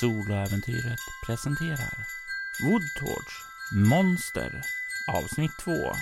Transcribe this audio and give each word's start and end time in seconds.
Soloäventyret 0.00 1.00
presenterar 1.26 2.06
Woodtorch 2.62 3.44
Monster 3.72 4.62
avsnitt 5.06 5.50
2. 5.64 5.92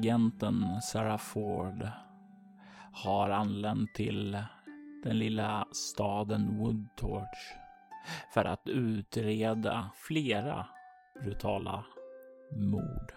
Agenten 0.00 0.80
Sarah 0.82 1.18
Ford 1.18 1.88
har 2.92 3.30
anlänt 3.30 3.94
till 3.94 4.44
den 5.02 5.18
lilla 5.18 5.66
staden 5.72 6.58
Woodtorch 6.58 7.54
för 8.34 8.44
att 8.44 8.68
utreda 8.68 9.90
flera 9.94 10.66
brutala 11.22 11.84
mord. 12.56 13.12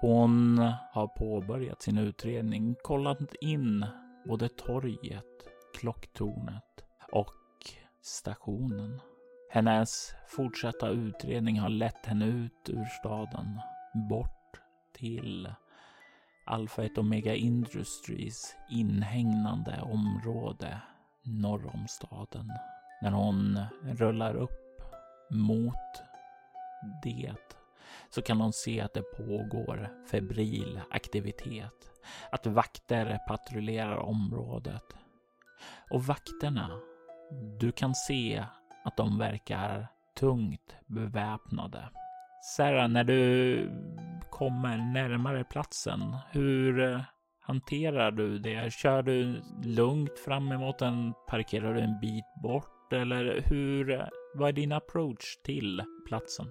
Hon 0.00 0.58
har 0.92 1.06
påbörjat 1.06 1.82
sin 1.82 1.98
utredning, 1.98 2.74
kollat 2.82 3.34
in 3.40 3.86
både 4.26 4.48
torget, 4.48 5.24
klocktornet 5.80 6.84
och 7.12 7.34
stationen. 8.02 9.00
Hennes 9.50 10.14
fortsatta 10.28 10.88
utredning 10.88 11.58
har 11.60 11.68
lett 11.68 12.06
henne 12.06 12.26
ut 12.26 12.68
ur 12.68 12.84
staden, 12.84 13.60
bort 14.08 14.60
till 14.92 15.48
Alpha 16.50 16.84
1 16.84 16.98
Omega 16.98 17.34
Industries 17.34 18.56
inhägnande 18.70 19.80
område 19.82 20.80
norr 21.22 21.66
om 21.74 21.88
staden. 21.88 22.52
När 23.02 23.10
hon 23.10 23.60
rullar 23.82 24.34
upp 24.34 24.82
mot 25.30 26.02
det 27.02 27.34
så 28.10 28.22
kan 28.22 28.40
hon 28.40 28.52
se 28.52 28.80
att 28.80 28.94
det 28.94 29.02
pågår 29.02 30.06
febril 30.10 30.80
aktivitet. 30.90 31.90
Att 32.32 32.46
vakter 32.46 33.18
patrullerar 33.28 33.96
området. 33.96 34.84
Och 35.90 36.04
vakterna, 36.04 36.80
du 37.60 37.72
kan 37.72 37.94
se 37.94 38.44
att 38.84 38.96
de 38.96 39.18
verkar 39.18 39.86
tungt 40.14 40.76
beväpnade. 40.86 41.88
Sarah, 42.42 42.88
när 42.88 43.04
du 43.04 43.70
kommer 44.30 44.76
närmare 44.76 45.44
platsen, 45.44 46.16
hur 46.30 46.80
eh, 46.80 47.00
hanterar 47.40 48.10
du 48.10 48.38
det? 48.38 48.72
Kör 48.72 49.02
du 49.02 49.42
lugnt 49.64 50.18
fram 50.18 50.52
emot 50.52 50.78
den? 50.78 51.12
Parkerar 51.28 51.74
du 51.74 51.80
en 51.80 52.00
bit 52.00 52.24
bort? 52.42 52.92
Eller 52.92 53.40
hur? 53.46 53.90
Eh, 53.90 54.06
vad 54.34 54.48
är 54.48 54.52
din 54.52 54.72
approach 54.72 55.36
till 55.44 55.82
platsen? 56.06 56.46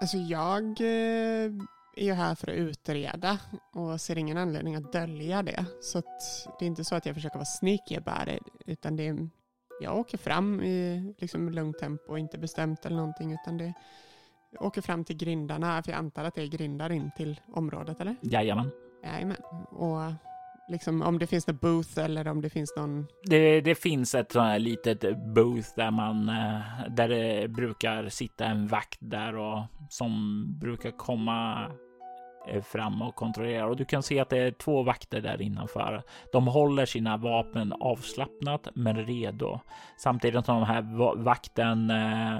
Alltså 0.00 0.16
jag 0.16 0.64
eh, 0.80 1.52
är 1.96 2.04
ju 2.04 2.12
här 2.12 2.34
för 2.34 2.50
att 2.50 2.56
utreda 2.56 3.38
och 3.72 4.00
ser 4.00 4.18
ingen 4.18 4.38
anledning 4.38 4.74
att 4.74 4.92
dölja 4.92 5.42
det. 5.42 5.64
Så 5.80 5.98
att 5.98 6.20
det 6.58 6.64
är 6.64 6.66
inte 6.66 6.84
så 6.84 6.94
att 6.94 7.06
jag 7.06 7.14
försöker 7.14 7.36
vara 7.36 7.44
sneaky 7.44 7.96
about 7.96 8.34
it, 8.36 8.42
utan 8.66 8.96
det 8.96 9.08
är, 9.08 9.28
jag 9.80 9.98
åker 9.98 10.18
fram 10.18 10.62
i 10.62 11.14
liksom 11.18 11.48
lugnt 11.48 11.78
tempo, 11.78 12.16
inte 12.16 12.38
bestämt 12.38 12.86
eller 12.86 12.96
någonting, 12.96 13.32
utan 13.32 13.58
det 13.58 13.74
åker 14.60 14.82
fram 14.82 15.04
till 15.04 15.16
grindarna, 15.16 15.82
för 15.82 15.92
jag 15.92 15.98
antar 15.98 16.24
att 16.24 16.34
det 16.34 16.42
är 16.42 16.46
grindar 16.46 16.92
in 16.92 17.10
till 17.16 17.40
området, 17.52 18.00
eller? 18.00 18.16
Jajamän. 18.20 18.70
Jajamän. 19.04 19.36
Och 19.70 20.12
liksom 20.68 21.02
om 21.02 21.18
det 21.18 21.26
finns 21.26 21.46
någon 21.46 21.56
booth 21.56 21.98
eller 21.98 22.28
om 22.28 22.40
det 22.40 22.50
finns 22.50 22.74
någon... 22.76 23.06
Det, 23.24 23.60
det 23.60 23.74
finns 23.74 24.14
ett 24.14 24.32
sånt 24.32 24.46
här 24.46 24.58
litet 24.58 25.00
booth 25.34 25.68
där 25.76 25.90
man, 25.90 26.28
eh, 26.28 26.60
där 26.90 27.08
det 27.08 27.48
brukar 27.48 28.08
sitta 28.08 28.44
en 28.44 28.66
vakt 28.66 28.98
där 29.00 29.36
och 29.36 29.62
som 29.88 30.44
brukar 30.60 30.90
komma 30.90 31.66
eh, 32.48 32.62
fram 32.62 33.02
och 33.02 33.14
kontrollera 33.14 33.66
och 33.66 33.76
du 33.76 33.84
kan 33.84 34.02
se 34.02 34.20
att 34.20 34.30
det 34.30 34.38
är 34.38 34.50
två 34.50 34.82
vakter 34.82 35.20
där 35.20 35.42
innanför. 35.42 36.02
De 36.32 36.46
håller 36.46 36.86
sina 36.86 37.16
vapen 37.16 37.72
avslappnat 37.72 38.68
men 38.74 38.96
redo 39.06 39.60
samtidigt 39.98 40.44
som 40.44 40.54
de 40.60 40.64
här 40.64 40.98
va- 40.98 41.14
vakten 41.16 41.90
eh, 41.90 42.38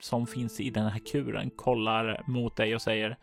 som 0.00 0.26
finns 0.26 0.60
i 0.60 0.70
den 0.70 0.86
här 0.86 0.98
kuren 0.98 1.50
kollar 1.50 2.22
mot 2.26 2.56
dig 2.56 2.74
och 2.74 2.82
säger 2.82 3.16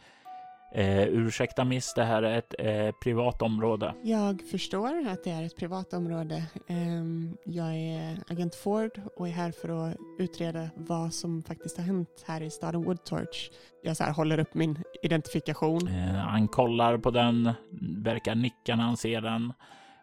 eh, 0.74 1.04
ursäkta 1.08 1.66
miss, 1.66 1.94
det 1.94 2.04
här 2.04 2.24
är 2.24 2.38
ett 2.38 2.56
eh, 2.60 2.92
privat 3.04 3.42
område. 3.42 3.94
Jag 4.04 4.42
förstår 4.52 5.08
att 5.08 5.24
det 5.24 5.30
är 5.32 5.44
ett 5.44 5.58
privat 5.58 5.94
område. 5.94 6.44
Ehm, 6.68 7.38
Jag 7.46 7.76
är 7.76 8.18
agent 8.30 8.56
Ford 8.56 9.02
och 9.16 9.28
är 9.28 9.32
här 9.32 9.52
för 9.52 9.70
att 9.90 9.98
utreda 10.20 10.70
vad 10.76 11.14
som 11.14 11.44
faktiskt 11.44 11.78
har 11.78 11.84
hänt 11.84 12.24
här 12.28 12.42
i 12.42 12.50
staden 12.50 12.84
Woodtorch. 12.84 13.50
Jag 13.84 13.98
så 13.98 14.04
här 14.04 14.14
håller 14.14 14.40
upp 14.40 14.54
min 14.54 14.84
identifikation. 15.04 15.88
Eh, 15.88 16.16
han 16.16 16.48
kollar 16.48 16.98
på 16.98 17.12
den, 17.12 17.52
verkar 17.98 18.36
nicka 18.36 18.76
när 18.76 18.84
han 18.84 18.98
ser 18.98 19.22
den 19.22 19.54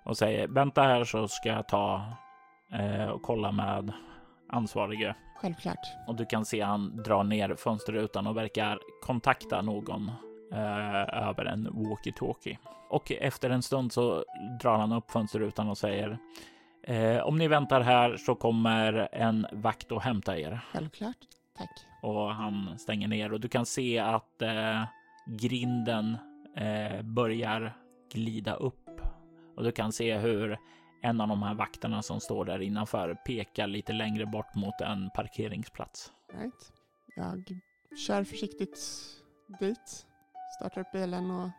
och 0.05 0.17
säger 0.17 0.49
vänta 0.49 0.83
här 0.83 1.05
så 1.05 1.29
ska 1.29 1.49
jag 1.49 1.69
ta 1.69 2.03
eh, 2.73 3.09
och 3.09 3.23
kolla 3.23 3.53
med 3.53 3.93
ansvarige. 4.55 5.15
Självklart. 5.37 5.87
Och 6.07 6.15
du 6.17 6.27
kan 6.27 6.45
se 6.45 6.61
han 6.61 7.03
drar 7.03 7.25
ner 7.25 7.55
fönsterrutan 7.55 8.27
och 8.27 8.37
verkar 8.37 8.79
kontakta 9.03 9.63
någon 9.63 10.11
eh, 10.53 11.29
över 11.29 11.45
en 11.45 11.69
walkie-talkie. 11.69 12.57
Och 12.91 13.13
efter 13.13 13.51
en 13.51 13.63
stund 13.63 13.93
så 13.93 14.25
drar 14.63 14.79
han 14.79 14.93
upp 14.93 15.11
fönsterrutan 15.11 15.69
och 15.69 15.79
säger 15.79 16.19
eh, 16.83 17.19
om 17.19 17.39
ni 17.39 17.49
väntar 17.49 17.81
här 17.81 18.17
så 18.17 18.35
kommer 18.35 19.09
en 19.13 19.47
vakt 19.53 19.93
att 19.93 20.03
hämta 20.03 20.39
er 20.39 20.61
Självklart. 20.73 21.17
Tack. 21.59 21.71
och 22.03 22.35
han 22.35 22.79
stänger 22.79 23.09
ner 23.09 23.33
och 23.33 23.41
du 23.41 23.49
kan 23.49 23.67
se 23.67 23.99
att 23.99 24.43
eh, 24.43 24.83
grinden 25.27 26.17
eh, 26.57 27.03
börjar 27.03 27.73
glida 28.13 28.55
upp 28.55 28.91
och 29.57 29.65
du 29.65 29.73
kan 29.73 29.93
se 29.93 30.19
hur 30.19 30.59
en 31.05 31.21
av 31.21 31.29
de 31.29 31.43
här 31.43 31.55
vakterna 31.55 32.03
som 32.03 32.21
står 32.21 32.45
där 32.45 32.63
innanför 32.63 33.15
pekar 33.15 33.67
lite 33.67 33.93
längre 33.93 34.27
bort 34.27 34.55
mot 34.55 34.81
en 34.81 35.11
parkeringsplats. 35.11 36.13
Right. 36.33 36.73
Jag 37.17 37.45
kör 38.07 38.25
försiktigt 38.25 38.79
dit. 39.61 40.07
Startar 40.59 40.81
upp 40.81 40.93
bilen 40.93 41.31
och 41.31 41.51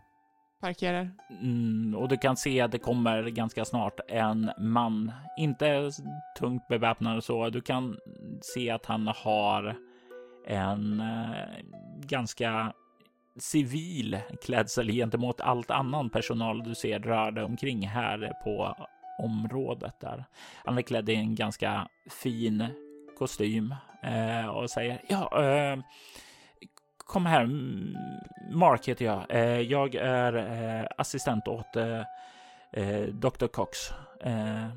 parkerar. 0.61 1.11
Mm, 1.41 1.95
och 1.95 2.09
du 2.09 2.17
kan 2.17 2.37
se 2.37 2.61
att 2.61 2.71
det 2.71 2.79
kommer 2.79 3.23
ganska 3.23 3.65
snart 3.65 3.99
en 4.07 4.51
man, 4.57 5.11
inte 5.37 5.91
tungt 6.39 6.67
beväpnad 6.67 7.17
och 7.17 7.23
så. 7.23 7.49
Du 7.49 7.61
kan 7.61 7.97
se 8.41 8.69
att 8.69 8.85
han 8.85 9.07
har 9.07 9.77
en 10.47 10.99
eh, 10.99 11.65
ganska 11.99 12.73
civil 13.39 14.17
klädsel 14.41 14.91
gentemot 14.91 15.41
allt 15.41 15.71
annan 15.71 16.09
personal 16.09 16.63
du 16.63 16.75
ser 16.75 16.99
rörde 16.99 17.43
omkring 17.43 17.87
här 17.87 18.33
på 18.43 18.75
området 19.19 19.99
där. 19.99 20.25
Han 20.65 20.77
är 20.77 20.81
klädd 20.81 21.09
i 21.09 21.15
en 21.15 21.35
ganska 21.35 21.87
fin 22.09 22.67
kostym 23.17 23.75
eh, 24.03 24.47
och 24.47 24.69
säger 24.69 25.01
ja, 25.09 25.43
eh, 25.43 25.79
kom 26.97 27.25
här. 27.25 27.45
Mark 28.51 28.87
heter 28.87 29.05
jag. 29.05 29.25
Eh, 29.29 29.61
jag 29.61 29.95
är 29.95 30.35
eh, 30.35 30.87
assistent 30.97 31.47
åt 31.47 31.75
eh, 31.75 32.01
eh 32.71 33.07
Dr. 33.07 33.47
Cox. 33.47 33.77
Eh, 34.21 34.67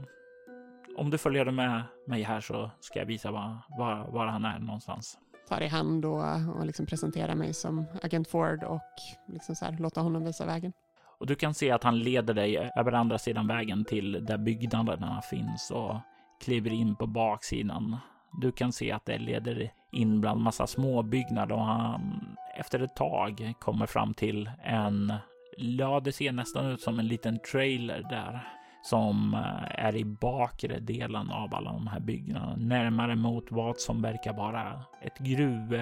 om 0.96 1.10
du 1.10 1.18
följer 1.18 1.44
med 1.44 1.82
mig 2.06 2.22
här 2.22 2.40
så 2.40 2.70
ska 2.80 2.98
jag 2.98 3.06
visa 3.06 3.30
var, 3.30 3.56
var, 3.68 4.06
var 4.12 4.26
han 4.26 4.44
är 4.44 4.58
någonstans. 4.58 5.18
Tar 5.48 5.60
i 5.60 5.66
hand 5.66 6.04
och, 6.04 6.24
och 6.56 6.66
liksom 6.66 6.86
presenterar 6.86 7.34
mig 7.34 7.54
som 7.54 7.84
agent 8.02 8.28
Ford 8.28 8.64
och 8.64 8.92
liksom 9.26 9.54
så 9.54 9.64
här, 9.64 9.76
låter 9.78 10.00
honom 10.00 10.24
visa 10.24 10.46
vägen. 10.46 10.72
Och 11.20 11.26
du 11.26 11.34
kan 11.34 11.54
se 11.54 11.70
att 11.70 11.84
han 11.84 11.98
leder 11.98 12.34
dig 12.34 12.70
över 12.76 12.92
andra 12.92 13.18
sidan 13.18 13.46
vägen 13.46 13.84
till 13.84 14.24
där 14.26 14.38
byggnaderna 14.38 15.22
finns 15.30 15.70
och 15.70 15.96
kliver 16.40 16.72
in 16.72 16.96
på 16.96 17.06
baksidan. 17.06 17.96
Du 18.40 18.52
kan 18.52 18.72
se 18.72 18.92
att 18.92 19.06
det 19.06 19.18
leder 19.18 19.70
in 19.92 20.20
bland 20.20 20.40
massa 20.40 20.66
småbyggnader 20.66 21.54
och 21.54 21.64
han 21.64 22.36
efter 22.56 22.80
ett 22.80 22.96
tag 22.96 23.52
kommer 23.58 23.86
fram 23.86 24.14
till 24.14 24.50
en, 24.64 25.12
ja 25.56 26.00
det 26.00 26.12
ser 26.12 26.32
nästan 26.32 26.66
ut 26.66 26.80
som 26.80 26.98
en 26.98 27.08
liten 27.08 27.38
trailer 27.52 28.06
där 28.10 28.48
som 28.82 29.34
eh, 29.34 29.84
är 29.84 29.96
i 29.96 30.04
bakre 30.04 30.80
delen 30.80 31.30
av 31.30 31.54
alla 31.54 31.72
de 31.72 31.86
här 31.86 32.00
byggnaderna, 32.00 32.56
närmare 32.56 33.16
mot 33.16 33.44
vad 33.50 33.78
som 33.78 34.02
verkar 34.02 34.32
vara 34.32 34.82
ett 35.02 35.18
gruv, 35.18 35.74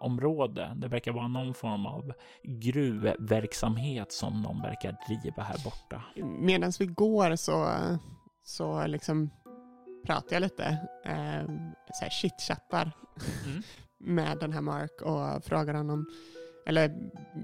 område. 0.00 0.72
Det 0.76 0.88
verkar 0.88 1.12
vara 1.12 1.28
någon 1.28 1.54
form 1.54 1.86
av 1.86 2.12
gruvverksamhet 2.42 4.12
som 4.12 4.42
de 4.42 4.62
verkar 4.62 4.96
driva 5.08 5.42
här 5.42 5.64
borta. 5.64 6.02
Medan 6.40 6.72
vi 6.78 6.86
går 6.86 7.36
så, 7.36 7.68
så 8.44 8.86
liksom 8.86 9.30
pratar 10.06 10.36
jag 10.36 10.40
lite, 10.40 10.78
eh, 11.04 12.10
chitchattar 12.10 12.92
Mm. 13.46 13.62
med 13.98 14.38
den 14.38 14.52
här 14.52 14.60
Mark 14.60 15.02
och 15.02 15.44
frågar 15.44 15.74
honom, 15.74 16.06
eller 16.66 16.88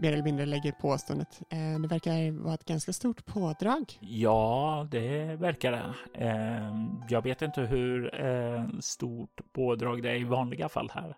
mer 0.00 0.12
eller 0.12 0.22
mindre 0.22 0.46
lägger 0.46 0.72
påståendet, 0.72 1.40
eh, 1.48 1.80
det 1.80 1.88
verkar 1.88 2.42
vara 2.42 2.54
ett 2.54 2.64
ganska 2.64 2.92
stort 2.92 3.26
pådrag. 3.26 3.98
Ja, 4.00 4.88
det 4.90 5.36
verkar 5.36 5.72
det. 5.72 5.94
Eh, 6.14 6.86
jag 7.08 7.22
vet 7.22 7.42
inte 7.42 7.60
hur 7.60 8.24
eh, 8.24 8.64
stort 8.80 9.40
pådrag 9.52 10.02
det 10.02 10.10
är 10.10 10.14
i 10.14 10.24
vanliga 10.24 10.68
fall 10.68 10.90
här. 10.94 11.16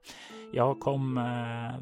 Jag 0.52 0.80
kom 0.80 1.14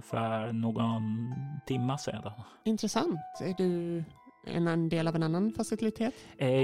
för 0.03 0.53
någon 0.53 1.35
timma 1.67 1.99
sedan. 1.99 2.33
Intressant. 2.65 3.21
Är 3.41 3.55
du 3.57 4.05
en, 4.47 4.89
del 4.89 5.09
av 5.09 5.17
en 5.17 5.23
annan 5.23 5.53
facilitet? 5.53 6.15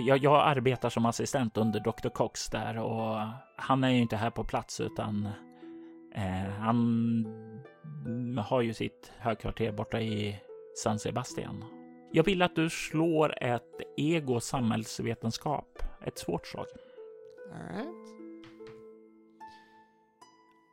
Jag, 0.06 0.18
jag 0.18 0.48
arbetar 0.48 0.90
som 0.90 1.06
assistent 1.06 1.56
under 1.56 1.80
Dr. 1.80 2.08
Cox 2.08 2.46
där 2.46 2.78
och 2.78 3.20
han 3.56 3.84
är 3.84 3.88
ju 3.88 3.98
inte 3.98 4.16
här 4.16 4.30
på 4.30 4.44
plats 4.44 4.80
utan 4.80 5.28
han 6.58 7.24
har 8.38 8.60
ju 8.60 8.74
sitt 8.74 9.12
högkvarter 9.18 9.72
borta 9.72 10.00
i 10.00 10.40
San 10.76 10.98
Sebastian. 10.98 11.64
Jag 12.12 12.24
vill 12.24 12.42
att 12.42 12.56
du 12.56 12.70
slår 12.70 13.42
ett 13.42 13.80
ego 13.96 14.40
samhällsvetenskap. 14.40 15.82
Ett 16.04 16.18
svårt 16.18 16.46
slag. 16.46 16.66
All 17.52 17.76
right. 17.76 18.08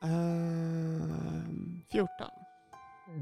Ehm, 0.03 1.81
14. 1.91 2.07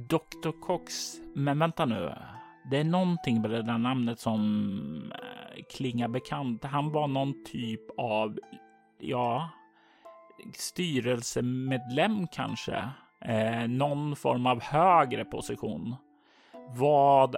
Dr. 0.10 0.62
Cox, 0.62 1.14
men 1.36 1.60
vänta 1.60 1.86
nu. 1.86 2.14
Det 2.72 2.78
är 2.78 2.84
någonting 2.84 3.42
med 3.42 3.50
det 3.50 3.62
där 3.62 3.78
namnet 3.78 4.20
som 4.20 5.12
eh, 5.12 5.64
klingar 5.70 6.08
bekant. 6.08 6.64
Han 6.64 6.92
var 6.92 7.08
någon 7.08 7.44
typ 7.46 7.82
av, 7.98 8.40
ja, 9.00 9.50
styrelsemedlem 10.54 12.28
kanske. 12.28 12.90
Eh, 13.26 13.68
någon 13.68 14.16
form 14.16 14.46
av 14.46 14.62
högre 14.62 15.26
position. 15.26 15.96
Vad 16.70 17.36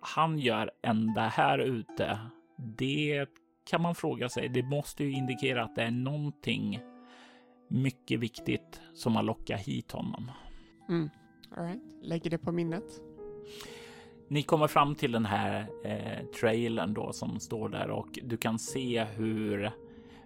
han 0.00 0.38
gör 0.38 0.70
ända 0.82 1.20
här 1.20 1.58
ute, 1.58 2.18
det 2.56 3.26
kan 3.70 3.82
man 3.82 3.94
fråga 3.94 4.28
sig. 4.28 4.48
Det 4.48 4.62
måste 4.62 5.04
ju 5.04 5.12
indikera 5.12 5.64
att 5.64 5.76
det 5.76 5.82
är 5.82 5.90
någonting 5.90 6.80
mycket 7.68 8.20
viktigt 8.20 8.80
som 8.94 9.16
har 9.16 9.22
lockat 9.22 9.60
hit 9.60 9.92
honom. 9.92 10.30
Mm. 10.88 11.10
All 11.56 11.64
right. 11.64 11.82
Lägger 12.02 12.30
det 12.30 12.38
på 12.38 12.52
minnet. 12.52 12.84
Ni 14.28 14.42
kommer 14.42 14.66
fram 14.66 14.94
till 14.94 15.12
den 15.12 15.26
här 15.26 15.66
eh, 15.84 16.26
trailern 16.40 16.94
då 16.94 17.12
som 17.12 17.40
står 17.40 17.68
där 17.68 17.90
och 17.90 18.18
du 18.22 18.36
kan 18.36 18.58
se 18.58 19.04
hur 19.04 19.70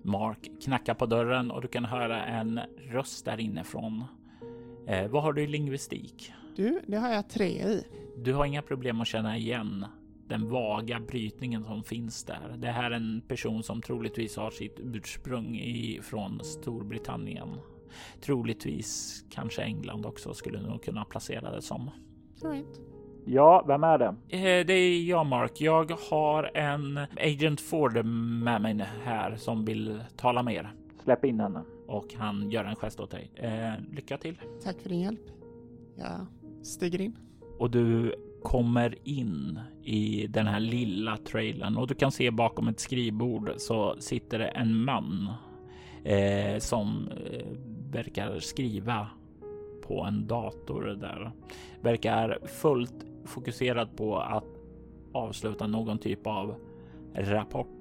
Mark 0.03 0.51
knackar 0.65 0.95
på 0.95 1.07
dörren 1.07 1.51
och 1.51 1.63
du 1.63 1.69
kan 1.69 1.85
höra 1.85 2.27
en 2.27 2.61
röst 2.79 3.25
där 3.25 3.41
inifrån. 3.41 4.05
Eh, 4.89 5.09
vad 5.09 5.23
har 5.23 5.33
du 5.33 5.43
i 5.43 5.47
lingvistik? 5.47 6.33
Du, 6.57 6.81
det 6.87 6.97
har 6.97 7.09
jag 7.09 7.29
tre 7.31 7.47
i. 7.47 7.85
Du 8.17 8.35
har 8.35 8.45
inga 8.45 8.63
problem 8.63 9.01
att 9.01 9.07
känna 9.07 9.37
igen 9.37 9.87
den 10.29 10.49
vaga 10.49 11.01
brytningen 11.01 11.65
som 11.65 11.83
finns 11.83 12.25
där. 12.25 12.55
Det 12.57 12.69
här 12.69 12.91
är 12.91 12.97
en 12.97 13.23
person 13.29 13.63
som 13.63 13.83
troligtvis 13.83 14.37
har 14.37 14.51
sitt 14.51 14.81
ursprung 14.81 15.57
i, 15.57 16.01
från 16.03 16.41
Storbritannien. 16.45 17.49
Troligtvis 18.21 19.25
kanske 19.31 19.63
England 19.63 20.07
också 20.07 20.35
skulle 20.35 20.61
nog 20.61 20.83
kunna 20.83 21.05
placera 21.05 21.51
det 21.51 21.63
som. 21.63 21.91
Right. 22.43 22.81
Ja, 23.25 23.65
vem 23.67 23.85
är 23.85 23.99
det? 23.99 24.15
Eh, 24.29 24.67
det 24.67 24.73
är 24.73 25.03
jag, 25.03 25.27
Mark. 25.27 25.61
Jag 25.61 25.91
har 26.11 26.51
en 26.57 26.99
Agent 27.17 27.61
Ford 27.61 28.05
med 28.05 28.63
mig 28.63 28.85
här 29.05 29.37
som 29.37 29.65
vill 29.65 30.01
tala 30.17 30.43
med 30.43 30.55
er. 30.55 30.73
Släpp 31.05 31.25
in 31.25 31.41
henne. 31.41 31.63
Och 31.89 32.15
han 32.15 32.51
gör 32.51 32.65
en 32.65 32.77
gest 32.77 33.01
åt 33.01 33.11
dig. 33.11 33.31
Eh, 33.35 33.73
lycka 33.93 34.19
till. 34.19 34.41
Tack 34.65 34.81
för 34.81 34.89
din 34.89 35.01
hjälp. 35.01 35.31
Jag 35.97 36.27
stiger 36.63 37.01
in. 37.01 37.17
Och 37.59 37.71
du 37.71 38.15
kommer 38.43 39.09
in 39.09 39.61
i 39.83 40.27
den 40.27 40.47
här 40.47 40.61
lilla 40.61 41.17
trailern 41.17 41.77
och 41.77 41.87
du 41.87 41.95
kan 41.95 42.13
se 42.13 42.31
bakom 42.31 42.69
ett 42.69 42.81
skrivbord 42.81 43.53
så 43.57 43.97
sitter 43.99 44.39
det 44.39 44.49
en 44.49 44.85
man 44.85 45.33
eh, 46.05 46.59
som 46.59 47.09
eh, 47.09 47.47
verkar 47.91 48.39
skriva 48.39 49.09
på 49.83 50.03
en 50.05 50.27
dator 50.27 50.83
där. 51.01 51.33
Verkar 51.81 52.39
fullt 52.47 53.07
fokuserad 53.25 53.97
på 53.97 54.19
att 54.19 54.45
avsluta 55.13 55.67
någon 55.67 55.99
typ 55.99 56.27
av 56.27 56.55
rapport. 57.15 57.78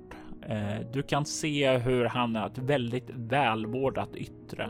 Eh, 0.48 0.82
du 0.94 1.04
kan 1.04 1.26
se 1.26 1.78
hur 1.78 2.06
han 2.06 2.36
har 2.36 2.48
ett 2.48 2.58
väldigt 2.58 3.10
välvårdat 3.10 4.16
yttre. 4.16 4.70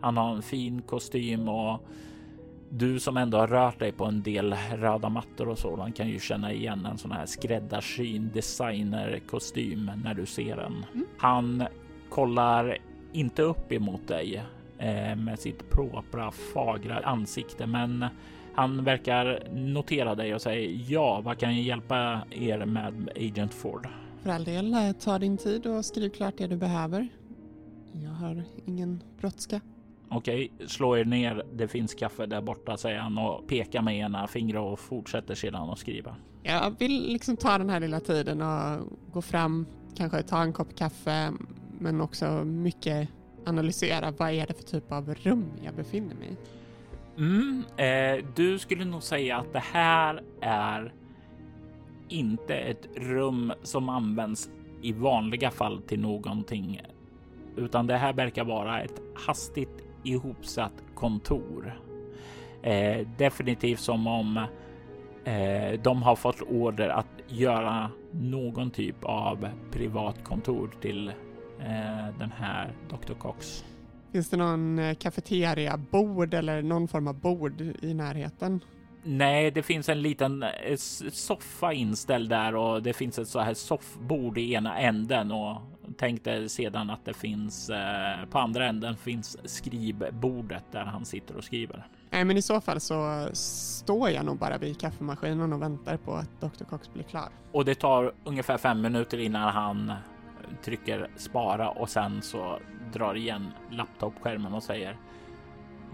Han 0.00 0.16
har 0.16 0.34
en 0.34 0.42
fin 0.42 0.82
kostym 0.82 1.48
och 1.48 1.86
du 2.68 3.00
som 3.00 3.16
ändå 3.16 3.38
har 3.38 3.46
rört 3.46 3.78
dig 3.78 3.92
på 3.92 4.04
en 4.04 4.22
del 4.22 4.54
röda 4.76 5.08
mattor 5.08 5.48
och 5.48 5.58
sådant 5.58 5.96
kan 5.96 6.08
ju 6.08 6.20
känna 6.20 6.52
igen 6.52 6.86
en 6.86 6.98
sån 6.98 7.12
här 7.12 7.26
skräddarsyn 7.26 8.30
designerkostym 8.34 9.90
när 10.04 10.14
du 10.14 10.26
ser 10.26 10.56
den. 10.56 10.84
Mm. 10.92 11.06
Han 11.18 11.64
kollar 12.10 12.78
inte 13.12 13.42
upp 13.42 13.72
emot 13.72 14.08
dig 14.08 14.42
eh, 14.78 15.16
med 15.16 15.38
sitt 15.38 15.70
propra 15.70 16.30
fagra 16.54 16.98
ansikte, 16.98 17.66
men 17.66 18.04
han 18.54 18.84
verkar 18.84 19.42
notera 19.52 20.14
dig 20.14 20.34
och 20.34 20.42
säger 20.42 20.92
ja, 20.92 21.20
vad 21.24 21.38
kan 21.38 21.54
jag 21.54 21.62
hjälpa 21.62 22.20
er 22.30 22.64
med 22.64 23.10
Agent 23.16 23.54
Ford? 23.54 23.88
För 24.24 24.30
all 24.30 24.44
del, 24.44 24.74
eh, 24.74 24.92
ta 24.92 25.18
din 25.18 25.36
tid 25.36 25.66
och 25.66 25.84
skriv 25.84 26.10
klart 26.10 26.34
det 26.38 26.46
du 26.46 26.56
behöver. 26.56 27.08
Jag 27.92 28.10
har 28.10 28.42
ingen 28.66 29.02
brådska. 29.20 29.60
Okej, 30.08 30.52
slå 30.66 30.96
er 30.96 31.04
ner. 31.04 31.42
Det 31.52 31.68
finns 31.68 31.94
kaffe 31.94 32.26
där 32.26 32.40
borta, 32.40 32.76
säger 32.76 32.98
han 32.98 33.18
och 33.18 33.46
pekar 33.46 33.82
med 33.82 33.98
ena 33.98 34.26
fingret 34.26 34.60
och 34.60 34.78
fortsätter 34.78 35.34
sedan 35.34 35.70
att 35.70 35.78
skriva. 35.78 36.16
Jag 36.42 36.74
vill 36.78 37.12
liksom 37.12 37.36
ta 37.36 37.58
den 37.58 37.70
här 37.70 37.80
lilla 37.80 38.00
tiden 38.00 38.42
och 38.42 38.88
gå 39.12 39.22
fram, 39.22 39.66
kanske 39.96 40.22
ta 40.22 40.42
en 40.42 40.52
kopp 40.52 40.76
kaffe, 40.76 41.32
men 41.78 42.00
också 42.00 42.44
mycket 42.44 43.08
analysera 43.46 44.10
vad 44.10 44.30
är 44.30 44.46
det 44.46 44.54
för 44.54 44.64
typ 44.64 44.92
av 44.92 45.14
rum 45.14 45.44
jag 45.64 45.74
befinner 45.74 46.14
mig 46.14 46.28
i. 46.28 46.36
Mm, 47.16 47.64
eh, 47.76 48.24
du 48.36 48.58
skulle 48.58 48.84
nog 48.84 49.02
säga 49.02 49.36
att 49.36 49.52
det 49.52 49.64
här 49.72 50.22
är 50.40 50.92
inte 52.14 52.54
ett 52.54 52.88
rum 52.96 53.52
som 53.62 53.88
används 53.88 54.50
i 54.82 54.92
vanliga 54.92 55.50
fall 55.50 55.82
till 55.82 56.00
någonting, 56.00 56.80
utan 57.56 57.86
det 57.86 57.96
här 57.96 58.12
verkar 58.12 58.44
vara 58.44 58.82
ett 58.82 59.00
hastigt 59.14 59.84
ihopsatt 60.02 60.82
kontor. 60.94 61.80
Eh, 62.62 63.06
definitivt 63.18 63.80
som 63.80 64.06
om 64.06 64.36
eh, 65.24 65.80
de 65.82 66.02
har 66.02 66.16
fått 66.16 66.42
order 66.42 66.88
att 66.88 67.06
göra 67.28 67.90
någon 68.10 68.70
typ 68.70 69.04
av 69.04 69.48
privat 69.72 70.24
kontor 70.24 70.70
till 70.80 71.08
eh, 71.58 72.18
den 72.18 72.32
här 72.36 72.72
Dr. 72.88 73.14
Cox. 73.14 73.64
Finns 74.12 74.30
det 74.30 74.36
någon 74.36 74.78
eh, 74.78 74.94
kafeteria, 74.94 75.76
bord 75.76 76.34
eller 76.34 76.62
någon 76.62 76.88
form 76.88 77.08
av 77.08 77.20
bord 77.20 77.60
i 77.60 77.94
närheten? 77.94 78.60
Nej, 79.06 79.50
det 79.50 79.62
finns 79.62 79.88
en 79.88 80.02
liten 80.02 80.42
eh, 80.42 80.76
soffa 81.12 81.72
inställd 81.72 82.30
där 82.30 82.54
och 82.54 82.82
det 82.82 82.92
finns 82.92 83.18
ett 83.18 83.28
så 83.28 83.40
här 83.40 83.54
soffbord 83.54 84.38
i 84.38 84.52
ena 84.52 84.78
änden 84.78 85.32
och 85.32 85.62
tänkte 85.96 86.48
sedan 86.48 86.90
att 86.90 87.04
det 87.04 87.14
finns 87.14 87.70
eh, 87.70 88.24
på 88.30 88.38
andra 88.38 88.66
änden 88.66 88.96
finns 88.96 89.36
skrivbordet 89.44 90.64
där 90.72 90.84
han 90.84 91.04
sitter 91.04 91.36
och 91.36 91.44
skriver. 91.44 91.86
Nej, 92.10 92.24
men 92.24 92.36
i 92.36 92.42
så 92.42 92.60
fall 92.60 92.80
så 92.80 93.28
står 93.32 94.10
jag 94.10 94.24
nog 94.24 94.38
bara 94.38 94.58
vid 94.58 94.80
kaffemaskinen 94.80 95.52
och 95.52 95.62
väntar 95.62 95.96
på 95.96 96.14
att 96.14 96.40
Dr. 96.40 96.64
Cox 96.64 96.92
blir 96.92 97.04
klar. 97.04 97.28
Och 97.52 97.64
det 97.64 97.74
tar 97.74 98.12
ungefär 98.24 98.58
fem 98.58 98.80
minuter 98.80 99.18
innan 99.18 99.54
han 99.54 99.92
trycker 100.64 101.10
spara 101.16 101.68
och 101.68 101.88
sen 101.88 102.22
så 102.22 102.58
drar 102.92 103.14
igen 103.14 103.50
laptopskärmen 103.70 104.54
och 104.54 104.62
säger 104.62 104.96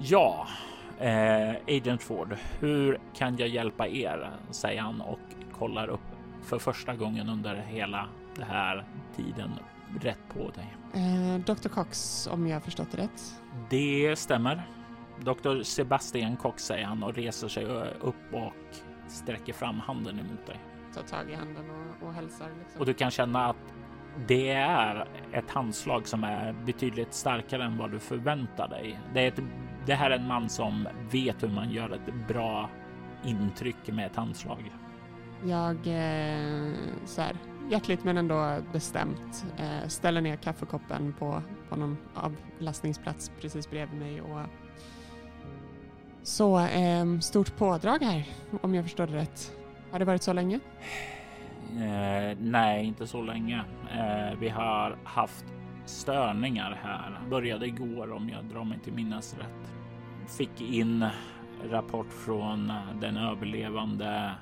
Ja, 0.00 0.46
eh, 1.00 1.76
Agent 1.76 2.02
Ford, 2.02 2.36
hur 2.60 3.00
kan 3.14 3.36
jag 3.36 3.48
hjälpa 3.48 3.88
er? 3.88 4.30
säger 4.50 4.80
han 4.80 5.00
och 5.00 5.18
kollar 5.58 5.88
upp 5.88 6.00
för 6.42 6.58
första 6.58 6.94
gången 6.94 7.28
under 7.28 7.54
hela 7.54 8.08
den 8.34 8.44
här 8.44 8.84
tiden 9.16 9.50
rätt 10.00 10.18
på 10.34 10.38
dig. 10.50 10.76
Eh, 10.94 11.40
Dr. 11.54 11.68
Cox, 11.68 12.26
om 12.32 12.46
jag 12.46 12.56
har 12.56 12.60
förstått 12.60 12.88
det 12.92 12.98
rätt. 12.98 13.42
Det 13.70 14.18
stämmer. 14.18 14.62
Dr. 15.20 15.62
Sebastian 15.62 16.36
Cox 16.36 16.64
säger 16.64 16.84
han 16.84 17.02
och 17.02 17.14
reser 17.14 17.48
sig 17.48 17.64
upp 18.00 18.34
och 18.34 18.76
sträcker 19.08 19.52
fram 19.52 19.80
handen 19.80 20.18
emot 20.18 20.46
dig. 20.46 20.56
Tar 20.94 21.02
tag 21.02 21.30
i 21.30 21.34
handen 21.34 21.64
och, 21.70 22.06
och 22.06 22.14
hälsar. 22.14 22.48
Liksom. 22.58 22.80
Och 22.80 22.86
du 22.86 22.94
kan 22.94 23.10
känna 23.10 23.46
att 23.46 23.74
det 24.26 24.50
är 24.50 25.08
ett 25.32 25.50
handslag 25.50 26.06
som 26.06 26.24
är 26.24 26.52
betydligt 26.52 27.14
starkare 27.14 27.64
än 27.64 27.78
vad 27.78 27.90
du 27.90 27.98
förväntar 27.98 28.68
dig. 28.68 29.00
Det 29.14 29.20
är 29.20 29.28
ett 29.28 29.40
det 29.86 29.94
här 29.94 30.10
är 30.10 30.16
en 30.16 30.26
man 30.26 30.48
som 30.48 30.88
vet 31.10 31.42
hur 31.42 31.48
man 31.48 31.70
gör 31.70 31.90
ett 31.90 32.28
bra 32.28 32.70
intryck 33.24 33.88
med 33.88 34.06
ett 34.06 34.16
handslag. 34.16 34.72
Jag, 35.44 35.76
eh, 35.76 36.72
så 37.04 37.22
här, 37.22 37.36
hjärtligt 37.70 38.04
men 38.04 38.16
ändå 38.16 38.56
bestämt, 38.72 39.46
eh, 39.58 39.88
ställer 39.88 40.20
ner 40.20 40.36
kaffekoppen 40.36 41.14
på, 41.18 41.42
på 41.68 41.76
någon 41.76 41.96
avlastningsplats 42.14 43.32
precis 43.40 43.70
bredvid 43.70 44.00
mig 44.00 44.20
och 44.20 44.40
så 46.22 46.58
eh, 46.58 47.18
stort 47.18 47.56
pådrag 47.56 48.02
här, 48.02 48.28
om 48.62 48.74
jag 48.74 48.84
förstår 48.84 49.06
det 49.06 49.16
rätt. 49.16 49.52
Har 49.90 49.98
det 49.98 50.04
varit 50.04 50.22
så 50.22 50.32
länge? 50.32 50.60
Eh, 51.76 52.36
nej, 52.40 52.86
inte 52.86 53.06
så 53.06 53.22
länge. 53.22 53.64
Eh, 53.92 54.38
vi 54.38 54.48
har 54.48 54.96
haft 55.04 55.44
störningar 55.84 56.78
här. 56.82 57.20
Började 57.30 57.66
igår 57.66 58.12
om 58.12 58.28
jag 58.28 58.44
drar 58.44 58.64
mig 58.64 58.78
till 58.78 58.92
minnes 58.92 59.34
rätt. 59.38 59.72
Fick 60.38 60.60
in 60.60 61.06
rapport 61.70 62.12
från 62.12 62.72
den 63.00 63.16
överlevande 63.16 64.34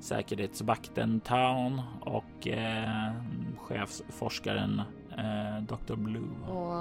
säkerhetsvakten 0.00 1.20
Town 1.20 1.82
och 2.00 2.48
eh, 2.48 3.12
chefsforskaren 3.56 4.82
eh, 5.18 5.62
Dr. 5.62 5.96
Blue. 5.96 6.28
Och 6.48 6.74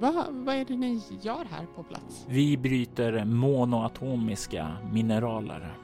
vad, 0.00 0.26
vad 0.30 0.54
är 0.54 0.64
det 0.64 0.76
ni 0.76 1.02
gör 1.22 1.44
här 1.50 1.66
på 1.76 1.82
plats? 1.82 2.26
Vi 2.28 2.56
bryter 2.56 3.24
monoatomiska 3.24 4.76
mineraler. 4.92 5.74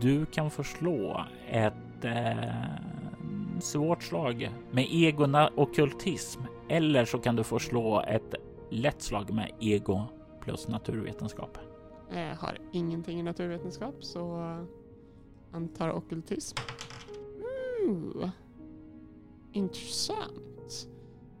Du 0.00 0.26
kan 0.26 0.50
förslå 0.50 1.24
ett 1.48 2.04
eh, 2.04 2.44
svårt 3.60 4.02
slag 4.02 4.50
med 4.70 4.86
ego 4.90 5.48
och 5.56 5.74
kultism 5.74 6.40
eller 6.68 7.04
så 7.04 7.18
kan 7.18 7.36
du 7.36 7.44
förslå 7.44 8.04
ett 8.08 8.34
lätt 8.70 9.02
slag 9.02 9.32
med 9.32 9.50
ego 9.60 10.02
plus 10.40 10.68
naturvetenskap. 10.68 11.58
Jag 12.10 12.36
har 12.36 12.58
ingenting 12.72 13.20
i 13.20 13.22
naturvetenskap 13.22 13.94
så 14.00 14.56
antar 15.52 15.92
okultism. 15.92 16.56
Mm. 17.88 18.30
Intressant. 19.52 20.88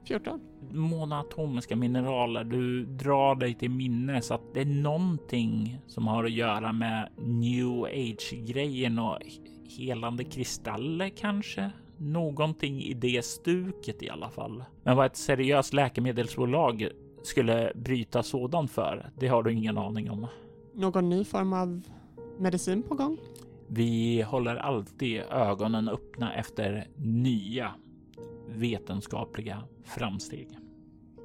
14. 0.04 0.40
Monatomiska 0.70 1.76
mineraler. 1.76 2.44
Du 2.44 2.84
drar 2.84 3.34
dig 3.34 3.54
till 3.54 3.70
minnes 3.70 4.30
att 4.30 4.54
det 4.54 4.60
är 4.60 4.64
någonting 4.64 5.78
som 5.86 6.06
har 6.06 6.24
att 6.24 6.32
göra 6.32 6.72
med 6.72 7.08
new 7.16 7.84
age 7.84 8.34
grejen 8.46 8.98
och 8.98 9.18
helande 9.78 10.24
kristaller 10.24 11.08
kanske? 11.08 11.70
Någonting 12.04 12.82
i 12.82 12.94
det 12.94 13.24
stuket 13.24 14.02
i 14.02 14.10
alla 14.10 14.30
fall. 14.30 14.64
Men 14.82 14.96
vad 14.96 15.06
ett 15.06 15.16
seriöst 15.16 15.72
läkemedelsbolag 15.72 16.88
skulle 17.22 17.72
bryta 17.74 18.22
sådant 18.22 18.70
för, 18.70 19.10
det 19.18 19.28
har 19.28 19.42
du 19.42 19.52
ingen 19.52 19.78
aning 19.78 20.10
om. 20.10 20.26
Någon 20.74 21.08
ny 21.08 21.24
form 21.24 21.52
av 21.52 21.80
medicin 22.38 22.82
på 22.82 22.94
gång? 22.94 23.18
Vi 23.68 24.22
håller 24.22 24.56
alltid 24.56 25.20
ögonen 25.20 25.88
öppna 25.88 26.34
efter 26.34 26.88
nya 26.96 27.74
vetenskapliga 28.48 29.62
framsteg. 29.84 30.48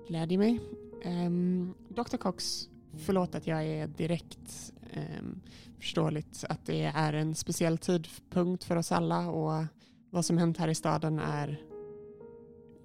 Glädjer 0.07 0.37
mig. 0.37 0.59
Um, 1.05 1.73
Dr. 1.89 2.17
Cox, 2.17 2.69
förlåt 2.97 3.35
att 3.35 3.47
jag 3.47 3.65
är 3.65 3.87
direkt 3.87 4.73
um, 4.95 5.41
förståeligt 5.79 6.45
att 6.49 6.65
det 6.65 6.83
är 6.83 7.13
en 7.13 7.35
speciell 7.35 7.77
tidpunkt 7.77 8.63
för 8.63 8.75
oss 8.75 8.91
alla 8.91 9.29
och 9.29 9.65
vad 10.09 10.25
som 10.25 10.37
hänt 10.37 10.57
här 10.57 10.67
i 10.67 10.75
staden 10.75 11.19
är 11.19 11.57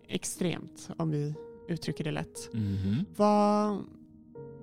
extremt 0.09 0.91
om 0.97 1.11
vi 1.11 1.35
uttrycker 1.69 2.05
det 2.05 2.11
lätt. 2.11 2.51
Mm. 2.55 3.05
Vad, 3.17 3.85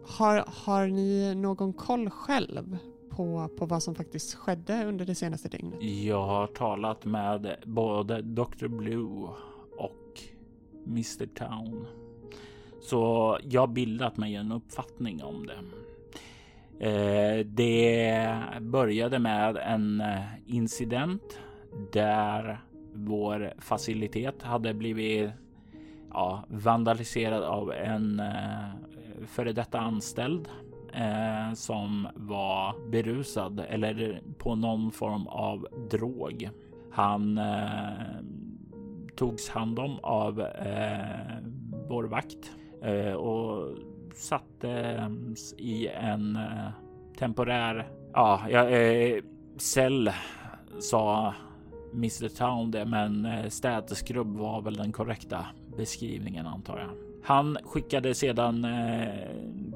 har, 0.06 0.44
har 0.48 0.88
ni 0.88 1.36
någon 1.36 1.74
koll 1.74 2.10
själv 2.10 2.78
på, 3.10 3.50
på 3.58 3.66
vad 3.66 3.84
som 3.84 3.96
faktiskt 3.96 4.34
skedde 4.34 4.86
under 4.86 5.06
det 5.06 5.16
senaste 5.16 5.50
dygnet? 5.50 5.84
Jag 5.84 6.26
har 6.26 6.48
talat 6.48 7.06
med 7.06 7.56
både 7.66 8.22
Dr. 8.22 8.68
Blue 8.68 9.30
och 9.78 10.20
Mr. 10.88 11.26
Town. 11.26 11.88
Så 12.82 13.38
jag 13.44 13.62
har 13.62 13.68
bildat 13.68 14.18
mig 14.18 14.36
en 14.36 14.52
uppfattning 14.52 15.24
om 15.24 15.48
det. 15.48 15.60
Eh, 16.80 17.46
det 17.46 18.38
började 18.62 19.20
med 19.20 19.58
en 19.58 20.02
eh, 20.02 20.22
incident 20.46 21.40
där 21.92 22.62
vår 22.94 23.54
facilitet 23.60 24.44
hade 24.44 24.74
blivit 24.74 25.32
ja, 26.14 26.44
vandaliserad 26.48 27.44
av 27.44 27.72
en 27.72 28.20
eh, 28.20 29.26
före 29.28 29.54
detta 29.54 29.80
anställd 29.80 30.50
eh, 30.94 31.54
som 31.54 32.08
var 32.16 32.90
berusad 32.92 33.60
eller 33.70 34.22
på 34.38 34.56
någon 34.56 34.92
form 34.92 35.28
av 35.28 35.68
drog. 35.90 36.50
Han 36.92 37.38
eh, 37.38 38.22
togs 39.16 39.50
hand 39.50 39.80
om 39.80 40.00
av 40.04 40.42
eh, 40.42 41.38
vår 41.90 42.04
vakt 42.04 42.52
eh, 42.82 43.14
och 43.14 43.78
sattes 44.14 45.54
i 45.58 45.88
en 45.88 46.36
eh, 46.36 46.70
temporär, 47.18 47.88
ja, 48.14 48.50
eh, 48.50 49.24
cell 49.58 50.12
sa 50.80 51.34
Mr 51.94 52.30
Town 52.30 52.72
det, 52.72 52.86
men 52.86 53.26
eh, 53.26 53.50
städskrubb 53.50 54.38
var 54.38 54.62
väl 54.62 54.74
den 54.74 54.92
korrekta 54.92 55.46
beskrivningen 55.78 56.46
antar 56.46 56.80
jag. 56.80 56.90
Han 57.24 57.58
skickade 57.64 58.14
sedan 58.14 58.66
eh, 58.66 59.08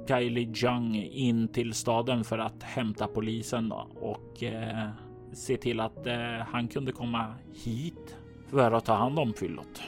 Kylie 0.07 0.51
Jung 0.55 0.95
in 0.95 1.47
till 1.47 1.73
staden 1.73 2.23
för 2.23 2.37
att 2.37 2.63
hämta 2.63 3.07
polisen 3.07 3.71
och 3.95 4.43
eh, 4.43 4.89
se 5.33 5.57
till 5.57 5.79
att 5.79 6.07
eh, 6.07 6.37
han 6.51 6.67
kunde 6.67 6.91
komma 6.91 7.33
hit 7.53 8.17
för 8.49 8.71
att 8.71 8.85
ta 8.85 8.93
hand 8.93 9.19
om 9.19 9.33
fyllot. 9.33 9.81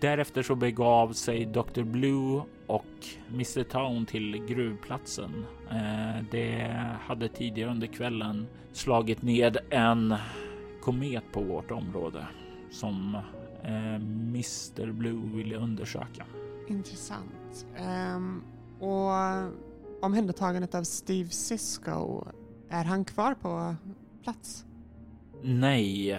Därefter 0.00 0.42
så 0.42 0.54
begav 0.54 1.12
sig 1.12 1.44
Dr. 1.44 1.82
Blue 1.82 2.42
och 2.66 3.06
Mr 3.28 3.62
Town 3.62 4.06
till 4.06 4.46
gruvplatsen. 4.46 5.44
Eh, 5.70 6.24
det 6.30 6.76
hade 7.00 7.28
tidigare 7.28 7.70
under 7.70 7.86
kvällen 7.86 8.46
slagit 8.72 9.22
ned 9.22 9.56
en 9.70 10.14
komet 10.82 11.24
på 11.32 11.40
vårt 11.40 11.70
område 11.70 12.26
som 12.70 13.14
eh, 13.62 13.94
Mr 13.94 14.92
Blue 14.92 15.36
ville 15.36 15.56
undersöka. 15.56 16.26
Intressant. 16.68 17.66
Um, 18.16 18.44
och 18.80 19.10
omhändertagandet 20.02 20.74
av 20.74 20.82
Steve 20.82 21.28
Cisco, 21.28 22.24
är 22.68 22.84
han 22.84 23.04
kvar 23.04 23.34
på 23.34 23.76
plats? 24.22 24.64
Nej, 25.42 26.12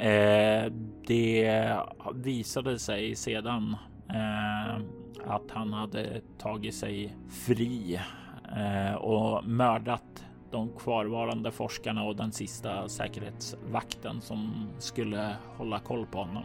eh, 0.00 0.72
det 1.06 1.76
visade 2.14 2.78
sig 2.78 3.16
sedan 3.16 3.76
eh, 4.08 4.84
att 5.26 5.50
han 5.50 5.72
hade 5.72 6.20
tagit 6.38 6.74
sig 6.74 7.16
fri 7.30 8.00
eh, 8.56 8.94
och 8.94 9.44
mördat 9.44 10.24
de 10.54 10.70
kvarvarande 10.78 11.50
forskarna 11.50 12.04
och 12.04 12.16
den 12.16 12.32
sista 12.32 12.88
säkerhetsvakten 12.88 14.20
som 14.20 14.68
skulle 14.78 15.36
hålla 15.56 15.78
koll 15.78 16.06
på 16.06 16.18
honom. 16.18 16.44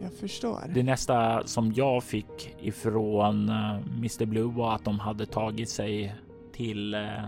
Jag 0.00 0.12
förstår. 0.12 0.60
Det 0.74 0.82
nästa 0.82 1.46
som 1.46 1.72
jag 1.72 2.04
fick 2.04 2.56
ifrån 2.60 3.48
eh, 3.48 3.76
Mr 3.98 4.26
Blue 4.26 4.52
var 4.52 4.74
att 4.74 4.84
de 4.84 5.00
hade 5.00 5.26
tagit 5.26 5.68
sig 5.68 6.14
till 6.52 6.94
eh, 6.94 7.24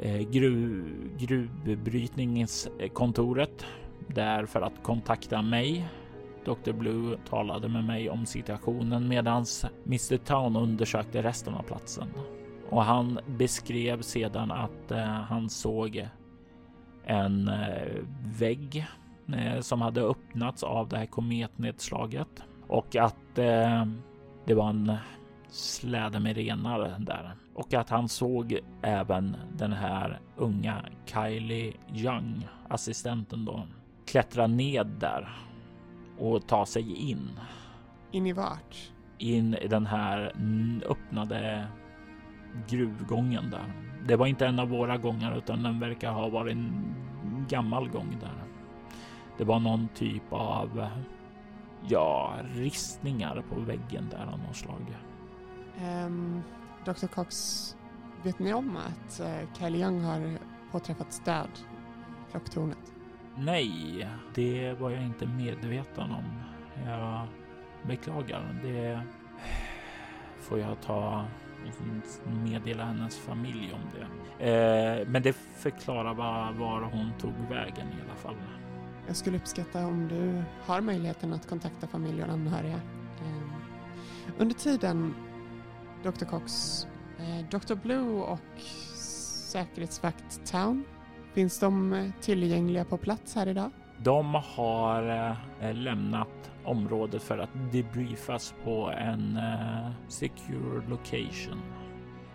eh, 0.00 0.20
gruv, 0.30 0.84
gruvbrytningskontoret 1.18 3.66
där 4.06 4.46
för 4.46 4.62
att 4.62 4.82
kontakta 4.82 5.42
mig. 5.42 5.88
Dr 6.44 6.72
Blue 6.72 7.18
talade 7.28 7.68
med 7.68 7.84
mig 7.84 8.10
om 8.10 8.26
situationen 8.26 9.08
medan 9.08 9.44
Mr 9.86 10.16
Town 10.16 10.56
undersökte 10.56 11.22
resten 11.22 11.54
av 11.54 11.62
platsen 11.62 12.08
och 12.72 12.84
han 12.84 13.18
beskrev 13.26 14.02
sedan 14.02 14.50
att 14.50 14.90
eh, 14.90 15.04
han 15.04 15.48
såg 15.48 16.08
en 17.04 17.48
eh, 17.48 18.02
vägg 18.38 18.86
eh, 19.34 19.60
som 19.60 19.80
hade 19.80 20.00
öppnats 20.00 20.62
av 20.62 20.88
det 20.88 20.96
här 20.96 21.06
kometnedslaget 21.06 22.44
och 22.68 22.96
att 22.96 23.34
det 24.44 24.54
var 24.54 24.70
en 24.70 24.92
släde 25.48 26.20
med 26.20 26.36
renar 26.36 26.96
där 26.98 27.34
och 27.54 27.74
att 27.74 27.90
han 27.90 28.08
såg 28.08 28.58
även 28.82 29.36
den 29.56 29.72
här 29.72 30.20
unga 30.36 30.84
Kylie 31.06 31.72
Young, 31.94 32.48
assistenten 32.68 33.44
då, 33.44 33.66
klättra 34.06 34.46
ned 34.46 34.86
där 35.00 35.28
och 36.18 36.46
ta 36.46 36.66
sig 36.66 37.10
in. 37.10 37.30
In 38.10 38.26
i 38.26 38.32
vart? 38.32 38.92
In 39.18 39.54
i 39.54 39.68
den 39.68 39.86
här 39.86 40.32
öppnade 40.88 41.66
gruvgången 42.68 43.50
där. 43.50 43.72
Det 44.06 44.16
var 44.16 44.26
inte 44.26 44.46
en 44.46 44.58
av 44.58 44.68
våra 44.68 44.96
gångar 44.96 45.38
utan 45.38 45.62
den 45.62 45.80
verkar 45.80 46.12
ha 46.12 46.28
varit 46.28 46.52
en 46.52 46.94
gammal 47.48 47.88
gång 47.88 48.16
där. 48.20 48.44
Det 49.38 49.44
var 49.44 49.60
någon 49.60 49.88
typ 49.88 50.32
av 50.32 50.86
ja, 51.88 52.34
ristningar 52.54 53.44
på 53.50 53.60
väggen 53.60 54.08
där 54.10 54.26
av 54.32 54.38
något 54.38 54.56
slag. 54.56 54.96
Um, 56.06 56.42
Dr. 56.84 57.06
Cox, 57.06 57.36
vet 58.22 58.38
ni 58.38 58.52
om 58.52 58.76
att 58.76 59.20
uh, 59.20 59.54
Kyle 59.58 59.76
Young 59.76 60.00
har 60.00 60.38
påträffats 60.72 61.20
död 61.24 61.50
i 62.28 62.30
klocktornet? 62.30 62.92
Nej, 63.36 64.08
det 64.34 64.72
var 64.72 64.90
jag 64.90 65.02
inte 65.02 65.26
medveten 65.26 66.10
om. 66.10 66.42
Jag 66.86 67.26
beklagar. 67.82 68.60
Det 68.62 69.02
får 70.40 70.58
jag 70.58 70.80
ta 70.80 71.24
meddela 72.44 72.84
hennes 72.84 73.18
familj 73.18 73.72
om 73.74 73.80
det. 73.92 74.06
Eh, 74.50 75.08
men 75.08 75.22
det 75.22 75.32
förklarar 75.32 76.14
var, 76.14 76.52
var 76.52 76.80
hon 76.80 77.12
tog 77.20 77.32
vägen 77.50 77.86
i 77.88 78.02
alla 78.06 78.16
fall. 78.16 78.36
Jag 79.06 79.16
skulle 79.16 79.36
uppskatta 79.36 79.86
om 79.86 80.08
du 80.08 80.42
har 80.64 80.80
möjligheten 80.80 81.32
att 81.32 81.48
kontakta 81.48 81.86
familj 81.86 82.22
och 82.22 82.28
anhöriga. 82.28 82.80
Eh, 83.20 83.52
under 84.38 84.54
tiden, 84.54 85.14
Dr. 86.02 86.24
Cox, 86.24 86.52
eh, 87.18 87.46
Dr. 87.50 87.74
Blue 87.74 88.22
och 88.22 88.60
säkerhetsvakt 89.52 90.52
Town, 90.52 90.84
finns 91.34 91.60
de 91.60 92.12
tillgängliga 92.20 92.84
på 92.84 92.96
plats 92.96 93.34
här 93.34 93.46
idag? 93.46 93.70
De 93.98 94.34
har 94.34 95.32
eh, 95.60 95.74
lämnat 95.74 96.41
området 96.64 97.22
för 97.22 97.38
att 97.38 97.72
debriefas 97.72 98.54
på 98.64 98.90
en 98.90 99.36
uh, 99.36 99.90
secure 100.08 100.82
location. 100.88 101.60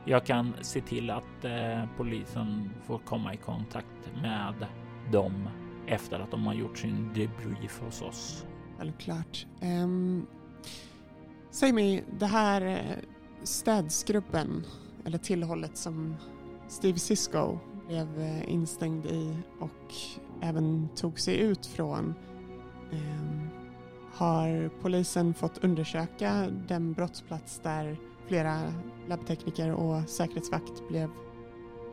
Jag 0.05 0.25
kan 0.25 0.53
se 0.61 0.81
till 0.81 1.09
att 1.09 1.45
uh, 1.45 1.83
polisen 1.97 2.69
får 2.85 2.99
komma 2.99 3.33
i 3.33 3.37
kontakt 3.37 4.11
med 4.21 4.65
dem 5.11 5.49
efter 5.87 6.19
att 6.19 6.31
de 6.31 6.47
har 6.47 6.53
gjort 6.53 6.77
sin 6.77 7.13
debrief 7.13 7.81
hos 7.81 8.01
oss. 8.01 8.45
Självklart. 8.77 9.47
Um, 9.61 10.27
säg 11.51 11.73
mig, 11.73 12.03
det 12.19 12.25
här 12.25 12.61
eh, 12.61 13.03
städsgruppen, 13.43 14.65
eller 15.05 15.17
tillhållet 15.17 15.77
som 15.77 16.15
Steve 16.67 16.99
Cisco 16.99 17.59
blev 17.87 18.41
instängd 18.47 19.05
i 19.05 19.37
och 19.59 19.93
även 20.41 20.89
tog 20.95 21.19
sig 21.19 21.39
ut 21.39 21.65
från. 21.65 22.13
Um, 22.91 23.49
har 24.17 24.69
polisen 24.81 25.33
fått 25.33 25.63
undersöka 25.63 26.47
den 26.67 26.93
brottsplats 26.93 27.59
där 27.59 27.97
flera 28.27 28.73
labbtekniker 29.07 29.71
och 29.71 30.09
säkerhetsvakt 30.09 30.87
blev 30.89 31.09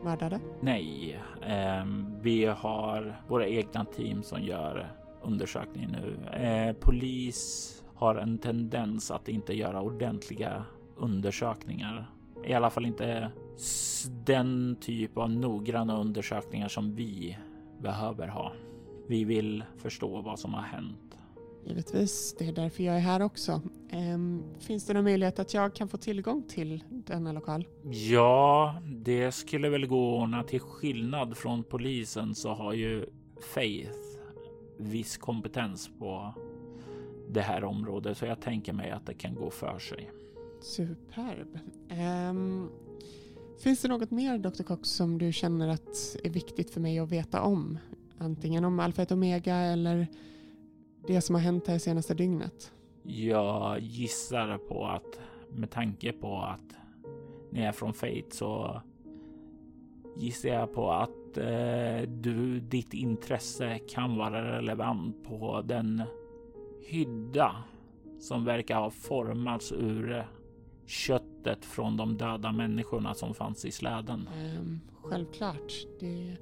mördade? 0.03 0.39
Nej, 0.61 1.19
eh, 1.41 1.85
vi 2.21 2.45
har 2.45 3.21
våra 3.27 3.47
egna 3.47 3.85
team 3.85 4.23
som 4.23 4.41
gör 4.41 4.91
undersökningen 5.23 5.91
nu. 5.91 6.39
Eh, 6.39 6.73
polis 6.73 7.71
har 7.95 8.15
en 8.15 8.37
tendens 8.37 9.11
att 9.11 9.27
inte 9.27 9.53
göra 9.53 9.81
ordentliga 9.81 10.65
undersökningar. 10.97 12.09
I 12.45 12.53
alla 12.53 12.69
fall 12.69 12.85
inte 12.85 13.31
den 14.25 14.75
typ 14.81 15.17
av 15.17 15.29
noggranna 15.29 15.99
undersökningar 15.99 16.67
som 16.67 16.95
vi 16.95 17.37
behöver 17.81 18.27
ha. 18.27 18.51
Vi 19.07 19.23
vill 19.23 19.63
förstå 19.77 20.21
vad 20.21 20.39
som 20.39 20.53
har 20.53 20.61
hänt. 20.61 21.04
Givetvis, 21.67 22.35
det 22.39 22.47
är 22.47 22.51
därför 22.51 22.83
jag 22.83 22.95
är 22.95 22.99
här 22.99 23.21
också. 23.21 23.61
Um, 23.93 24.43
finns 24.59 24.85
det 24.85 24.93
någon 24.93 25.03
möjlighet 25.03 25.39
att 25.39 25.53
jag 25.53 25.75
kan 25.75 25.87
få 25.87 25.97
tillgång 25.97 26.43
till 26.47 26.83
denna 26.89 27.31
lokal? 27.31 27.67
Ja, 27.83 28.75
det 28.85 29.31
skulle 29.31 29.69
väl 29.69 29.87
gå 29.87 30.15
att 30.15 30.21
ordna. 30.21 30.43
Till 30.43 30.59
skillnad 30.59 31.37
från 31.37 31.63
polisen 31.63 32.35
så 32.35 32.53
har 32.53 32.73
ju 32.73 33.05
Faith 33.53 33.99
viss 34.77 35.17
kompetens 35.17 35.89
på 35.99 36.33
det 37.29 37.41
här 37.41 37.63
området, 37.63 38.17
så 38.17 38.25
jag 38.25 38.41
tänker 38.41 38.73
mig 38.73 38.91
att 38.91 39.05
det 39.05 39.13
kan 39.13 39.35
gå 39.35 39.49
för 39.49 39.79
sig. 39.79 40.11
Superb. 40.61 41.59
Um, 42.29 42.69
finns 43.59 43.81
det 43.81 43.87
något 43.87 44.11
mer, 44.11 44.37
Dr. 44.37 44.63
Cox, 44.63 44.89
som 44.89 45.17
du 45.17 45.33
känner 45.33 45.67
att 45.67 46.15
är 46.23 46.29
viktigt 46.29 46.69
för 46.69 46.81
mig 46.81 46.99
att 46.99 47.11
veta 47.11 47.41
om? 47.41 47.77
Antingen 48.17 48.65
om 48.65 48.79
Alfa 48.79 49.01
1 49.01 49.11
Omega 49.11 49.55
eller 49.55 50.07
det 51.07 51.21
som 51.21 51.35
har 51.35 51.41
hänt 51.41 51.67
här 51.67 51.77
senaste 51.77 52.13
dygnet? 52.13 52.71
Jag 53.03 53.79
gissar 53.79 54.57
på 54.57 54.85
att 54.85 55.19
med 55.49 55.71
tanke 55.71 56.11
på 56.13 56.37
att 56.37 56.75
ni 57.51 57.61
är 57.61 57.71
från 57.71 57.93
Fate 57.93 58.31
så 58.31 58.81
gissar 60.17 60.49
jag 60.49 60.73
på 60.73 60.91
att 60.91 61.37
eh, 61.37 62.09
du, 62.09 62.59
ditt 62.59 62.93
intresse 62.93 63.79
kan 63.89 64.17
vara 64.17 64.57
relevant 64.57 65.23
på 65.23 65.61
den 65.61 66.03
hydda 66.81 67.55
som 68.19 68.45
verkar 68.45 68.75
ha 68.75 68.89
formats 68.89 69.71
ur 69.71 70.27
köttet 70.85 71.65
från 71.65 71.97
de 71.97 72.17
döda 72.17 72.51
människorna 72.51 73.13
som 73.13 73.33
fanns 73.33 73.65
i 73.65 73.71
släden. 73.71 74.29
Um, 74.59 74.81
självklart. 75.01 75.73
Det 75.99 76.37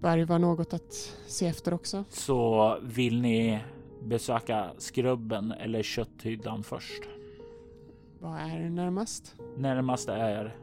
bör 0.00 0.16
ju 0.16 0.24
vara 0.24 0.38
något 0.38 0.74
att 0.74 0.92
se 1.26 1.46
efter 1.46 1.74
också. 1.74 2.04
Så 2.08 2.78
vill 2.82 3.20
ni 3.20 3.60
besöka 4.02 4.70
skrubben 4.78 5.52
eller 5.52 5.82
kötthyddan 5.82 6.62
först? 6.62 7.02
Vad 8.18 8.40
är 8.40 8.70
närmast? 8.70 9.34
Närmast 9.56 10.08
är 10.08 10.56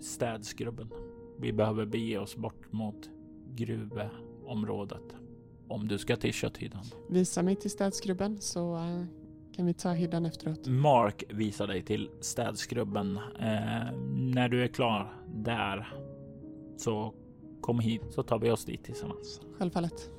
städskrubben. 0.00 0.90
Vi 1.38 1.52
behöver 1.52 1.86
bege 1.86 2.18
oss 2.18 2.36
bort 2.36 2.72
mot 2.72 3.10
gruvområdet 3.54 5.16
om 5.68 5.88
du 5.88 5.98
ska 5.98 6.16
till 6.16 6.32
kötthyddan. 6.32 6.84
Visa 7.08 7.42
mig 7.42 7.56
till 7.56 7.70
städskrubben 7.70 8.40
så 8.40 8.74
uh, 8.76 9.04
kan 9.56 9.66
vi 9.66 9.74
ta 9.74 9.92
hyddan 9.92 10.26
efteråt. 10.26 10.66
Mark 10.66 11.24
visar 11.28 11.66
dig 11.66 11.82
till 11.82 12.10
städskrubben. 12.20 13.16
Uh, 13.16 13.92
när 14.12 14.48
du 14.48 14.62
är 14.64 14.68
klar 14.68 15.14
där 15.34 15.94
så 16.76 17.14
kom 17.62 17.78
hit 17.78 18.02
så 18.10 18.22
tar 18.22 18.38
vi 18.38 18.50
oss 18.50 18.64
dit 18.64 18.84
tillsammans. 18.84 19.40
Självfallet. 19.58 20.10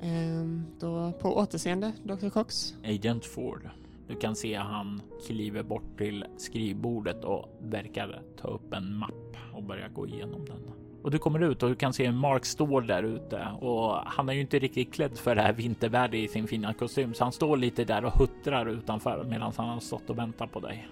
Ehm, 0.00 0.62
då 0.80 1.12
på 1.12 1.36
återseende, 1.36 1.92
Dr. 2.02 2.28
Cox. 2.28 2.74
Agent 2.84 3.24
Ford. 3.24 3.70
Du 4.08 4.16
kan 4.16 4.36
se 4.36 4.54
han 4.54 5.02
kliver 5.26 5.62
bort 5.62 5.98
till 5.98 6.24
skrivbordet 6.36 7.24
och 7.24 7.48
verkar 7.60 8.22
ta 8.36 8.48
upp 8.48 8.72
en 8.72 8.96
mapp 8.96 9.36
och 9.54 9.62
börja 9.62 9.88
gå 9.88 10.06
igenom 10.06 10.44
den. 10.44 10.70
Och 11.02 11.10
du 11.10 11.18
kommer 11.18 11.42
ut 11.42 11.62
och 11.62 11.68
du 11.68 11.74
kan 11.74 11.92
se 11.92 12.12
Mark 12.12 12.44
står 12.44 12.80
där 12.80 13.02
ute 13.02 13.48
och 13.60 13.94
han 14.06 14.28
är 14.28 14.32
ju 14.32 14.40
inte 14.40 14.58
riktigt 14.58 14.94
klädd 14.94 15.18
för 15.18 15.34
det 15.34 15.42
här 15.42 15.52
vintervädret 15.52 16.14
i 16.14 16.28
sin 16.28 16.46
fina 16.46 16.74
kostym 16.74 17.14
så 17.14 17.24
han 17.24 17.32
står 17.32 17.56
lite 17.56 17.84
där 17.84 18.04
och 18.04 18.12
huttrar 18.12 18.66
utanför 18.66 19.24
medan 19.24 19.52
han 19.56 19.68
har 19.68 19.80
stått 19.80 20.10
och 20.10 20.18
väntat 20.18 20.52
på 20.52 20.60
dig. 20.60 20.88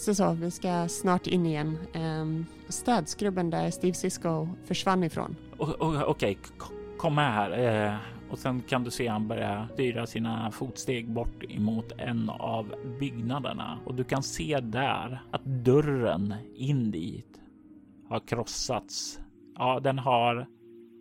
Så 0.00 0.14
så, 0.14 0.32
vi 0.32 0.50
ska 0.50 0.88
snart 0.88 1.26
in 1.26 1.46
igen. 1.46 1.78
Ehm, 1.92 2.20
um, 2.20 2.46
städskrubben 2.68 3.50
där 3.50 3.70
Steve 3.70 3.94
Cisco 3.94 4.48
försvann 4.64 5.04
ifrån. 5.04 5.36
Okej, 5.58 6.04
okay, 6.06 6.36
kom 6.98 7.14
med 7.14 7.32
här. 7.32 7.88
Uh, 7.88 7.96
och 8.30 8.38
sen 8.38 8.62
kan 8.62 8.84
du 8.84 8.90
se 8.90 9.08
han 9.08 9.28
börja 9.28 9.68
styra 9.72 10.06
sina 10.06 10.50
fotsteg 10.50 11.12
bort 11.12 11.44
emot 11.48 11.92
en 11.98 12.30
av 12.30 12.74
byggnaderna 13.00 13.78
och 13.84 13.94
du 13.94 14.04
kan 14.04 14.22
se 14.22 14.60
där 14.60 15.22
att 15.30 15.44
dörren 15.44 16.34
in 16.54 16.90
dit 16.90 17.40
har 18.08 18.20
krossats. 18.20 19.20
Ja, 19.58 19.80
den 19.80 19.98
har 19.98 20.46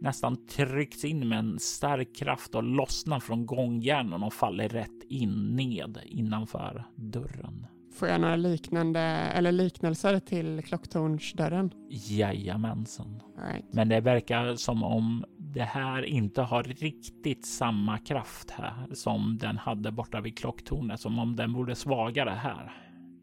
nästan 0.01 0.45
tryckts 0.47 1.05
in 1.05 1.29
med 1.29 1.39
en 1.39 1.59
stark 1.59 2.15
kraft 2.15 2.55
och 2.55 2.63
lossnat 2.63 3.23
från 3.23 3.45
gångjärnen 3.45 4.23
och 4.23 4.33
faller 4.33 4.69
rätt 4.69 5.03
in 5.09 5.55
ned 5.55 5.99
innanför 6.05 6.83
dörren. 6.95 7.67
Får 7.99 8.07
jag 8.07 8.21
några 8.21 8.35
liknande 8.35 8.99
eller 8.99 9.51
liknelser 9.51 10.19
till 10.19 10.61
klocktornsdörren? 10.63 11.71
Jajamensan. 11.89 13.21
Right. 13.37 13.65
Men 13.73 13.89
det 13.89 14.01
verkar 14.01 14.55
som 14.55 14.83
om 14.83 15.25
det 15.37 15.63
här 15.63 16.03
inte 16.03 16.41
har 16.41 16.63
riktigt 16.63 17.45
samma 17.45 17.97
kraft 17.97 18.51
här 18.51 18.87
som 18.93 19.37
den 19.37 19.57
hade 19.57 19.91
borta 19.91 20.21
vid 20.21 20.37
klocktornet, 20.37 20.99
som 20.99 21.19
om 21.19 21.35
den 21.35 21.53
vore 21.53 21.75
svagare 21.75 22.29
här. 22.29 22.71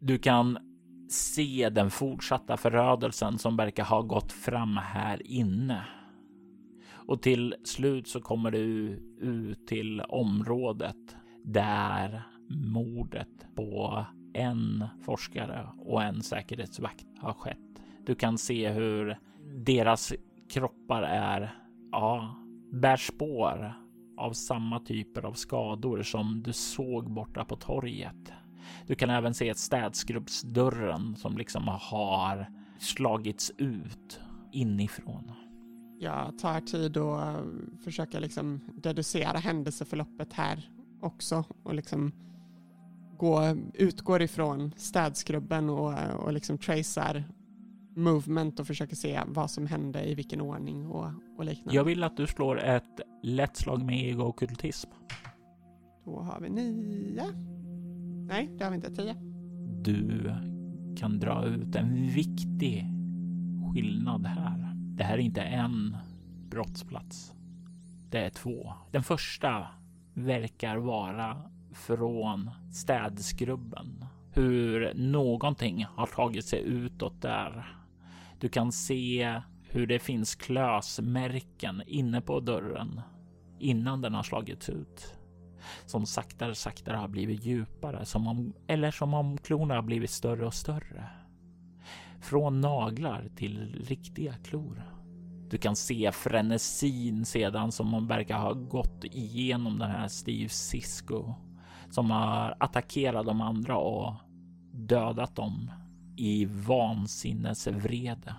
Du 0.00 0.18
kan 0.18 0.58
se 1.10 1.68
den 1.70 1.90
fortsatta 1.90 2.56
förödelsen 2.56 3.38
som 3.38 3.56
verkar 3.56 3.84
ha 3.84 4.02
gått 4.02 4.32
fram 4.32 4.76
här 4.76 5.26
inne. 5.26 5.84
Och 6.92 7.22
till 7.22 7.54
slut 7.64 8.08
så 8.08 8.20
kommer 8.20 8.50
du 8.50 8.88
ut 9.20 9.66
till 9.66 10.00
området 10.00 11.16
där 11.44 12.22
mordet 12.48 13.54
på 13.54 14.06
en 14.36 14.84
forskare 15.04 15.68
och 15.78 16.02
en 16.02 16.22
säkerhetsvakt 16.22 17.06
har 17.18 17.32
skett. 17.32 17.58
Du 18.06 18.14
kan 18.14 18.38
se 18.38 18.70
hur 18.70 19.18
deras 19.54 20.12
kroppar 20.50 21.02
är, 21.02 21.54
ja, 21.92 22.36
bär 22.72 22.96
spår 22.96 23.74
av 24.16 24.32
samma 24.32 24.80
typer 24.80 25.22
av 25.22 25.32
skador 25.32 26.02
som 26.02 26.42
du 26.42 26.52
såg 26.52 27.10
borta 27.10 27.44
på 27.44 27.56
torget. 27.56 28.32
Du 28.86 28.94
kan 28.94 29.10
även 29.10 29.34
se 29.34 29.48
ett 29.48 29.58
städskrubbsdörren 29.58 31.16
som 31.16 31.36
liksom 31.36 31.68
har 31.68 32.50
slagits 32.78 33.52
ut 33.58 34.20
inifrån. 34.52 35.32
Jag 35.98 36.38
tar 36.38 36.60
tid 36.60 36.96
och 36.96 37.22
eh, 37.22 37.40
försöker 37.84 38.20
liksom 38.20 38.60
deducera 38.74 39.38
händelseförloppet 39.38 40.32
här 40.32 40.70
också 41.00 41.44
och 41.62 41.74
liksom 41.74 42.12
gå, 43.18 43.56
utgår 43.74 44.22
ifrån 44.22 44.72
städskrubben 44.76 45.70
och, 45.70 45.94
och 46.24 46.32
liksom 46.32 46.58
tracear 46.58 47.24
movement 47.96 48.60
och 48.60 48.66
försöker 48.66 48.96
se 48.96 49.20
vad 49.26 49.50
som 49.50 49.66
hände 49.66 50.10
i 50.10 50.14
vilken 50.14 50.40
ordning 50.40 50.86
och, 50.86 51.10
och 51.38 51.44
liknande. 51.44 51.74
Jag 51.74 51.84
vill 51.84 52.04
att 52.04 52.16
du 52.16 52.26
slår 52.26 52.64
ett 52.64 53.00
lätt 53.22 53.56
slag 53.56 53.82
med 53.82 54.04
ego 54.04 54.22
och 54.22 54.38
kultism. 54.38 54.90
Då 56.04 56.20
har 56.20 56.40
vi 56.40 56.50
nio. 56.50 57.24
Nej, 58.28 58.50
det 58.58 58.64
har 58.64 58.70
vi 58.70 58.76
inte. 58.76 58.94
Tio. 58.94 59.14
Du 59.82 60.32
kan 60.96 61.18
dra 61.18 61.46
ut 61.46 61.76
en 61.76 62.06
viktig 62.06 62.86
skillnad 63.72 64.26
här. 64.26 64.72
Det 64.74 65.04
här 65.04 65.14
är 65.14 65.22
inte 65.22 65.42
en 65.42 65.96
brottsplats. 66.50 67.32
Det 68.10 68.18
är 68.18 68.30
två. 68.30 68.72
Den 68.90 69.02
första 69.02 69.66
verkar 70.14 70.76
vara 70.76 71.50
från 71.76 72.50
städskrubben. 72.72 74.04
Hur 74.30 74.94
någonting 74.94 75.86
har 75.96 76.06
tagit 76.06 76.44
sig 76.44 76.62
utåt 76.62 77.22
där. 77.22 77.76
Du 78.40 78.48
kan 78.48 78.72
se 78.72 79.40
hur 79.62 79.86
det 79.86 79.98
finns 79.98 80.34
klösmärken 80.34 81.82
inne 81.86 82.20
på 82.20 82.40
dörren 82.40 83.00
innan 83.58 84.00
den 84.00 84.14
har 84.14 84.22
slagits 84.22 84.68
ut. 84.68 85.14
Som 85.86 86.06
saktare 86.06 86.54
saktare 86.54 86.96
har 86.96 87.08
blivit 87.08 87.44
djupare, 87.44 88.04
som 88.04 88.26
om, 88.26 88.52
eller 88.66 88.90
som 88.90 89.14
om 89.14 89.38
klorna 89.38 89.74
har 89.74 89.82
blivit 89.82 90.10
större 90.10 90.46
och 90.46 90.54
större. 90.54 91.08
Från 92.20 92.60
naglar 92.60 93.28
till 93.36 93.84
riktiga 93.88 94.34
klor. 94.34 94.82
Du 95.50 95.58
kan 95.58 95.76
se 95.76 96.12
frenesin 96.12 97.24
sedan 97.24 97.72
som 97.72 97.90
man 97.90 98.06
verkar 98.06 98.38
ha 98.38 98.52
gått 98.52 99.04
igenom 99.04 99.78
den 99.78 99.90
här 99.90 100.08
Steve 100.08 100.48
Cisco 100.48 101.34
som 101.90 102.10
har 102.10 102.56
attackerat 102.60 103.26
de 103.26 103.40
andra 103.40 103.76
och 103.76 104.14
dödat 104.72 105.36
dem 105.36 105.70
i 106.16 106.44
vansinnesvrede. 106.44 108.34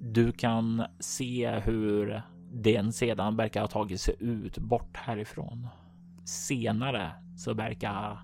Du 0.00 0.32
kan 0.32 0.84
se 1.00 1.50
hur 1.50 2.22
den 2.52 2.92
sedan 2.92 3.36
verkar 3.36 3.60
ha 3.60 3.68
tagit 3.68 4.00
sig 4.00 4.14
ut 4.18 4.58
bort 4.58 4.96
härifrån. 4.96 5.68
Senare 6.24 7.12
så 7.36 7.54
verkar 7.54 8.20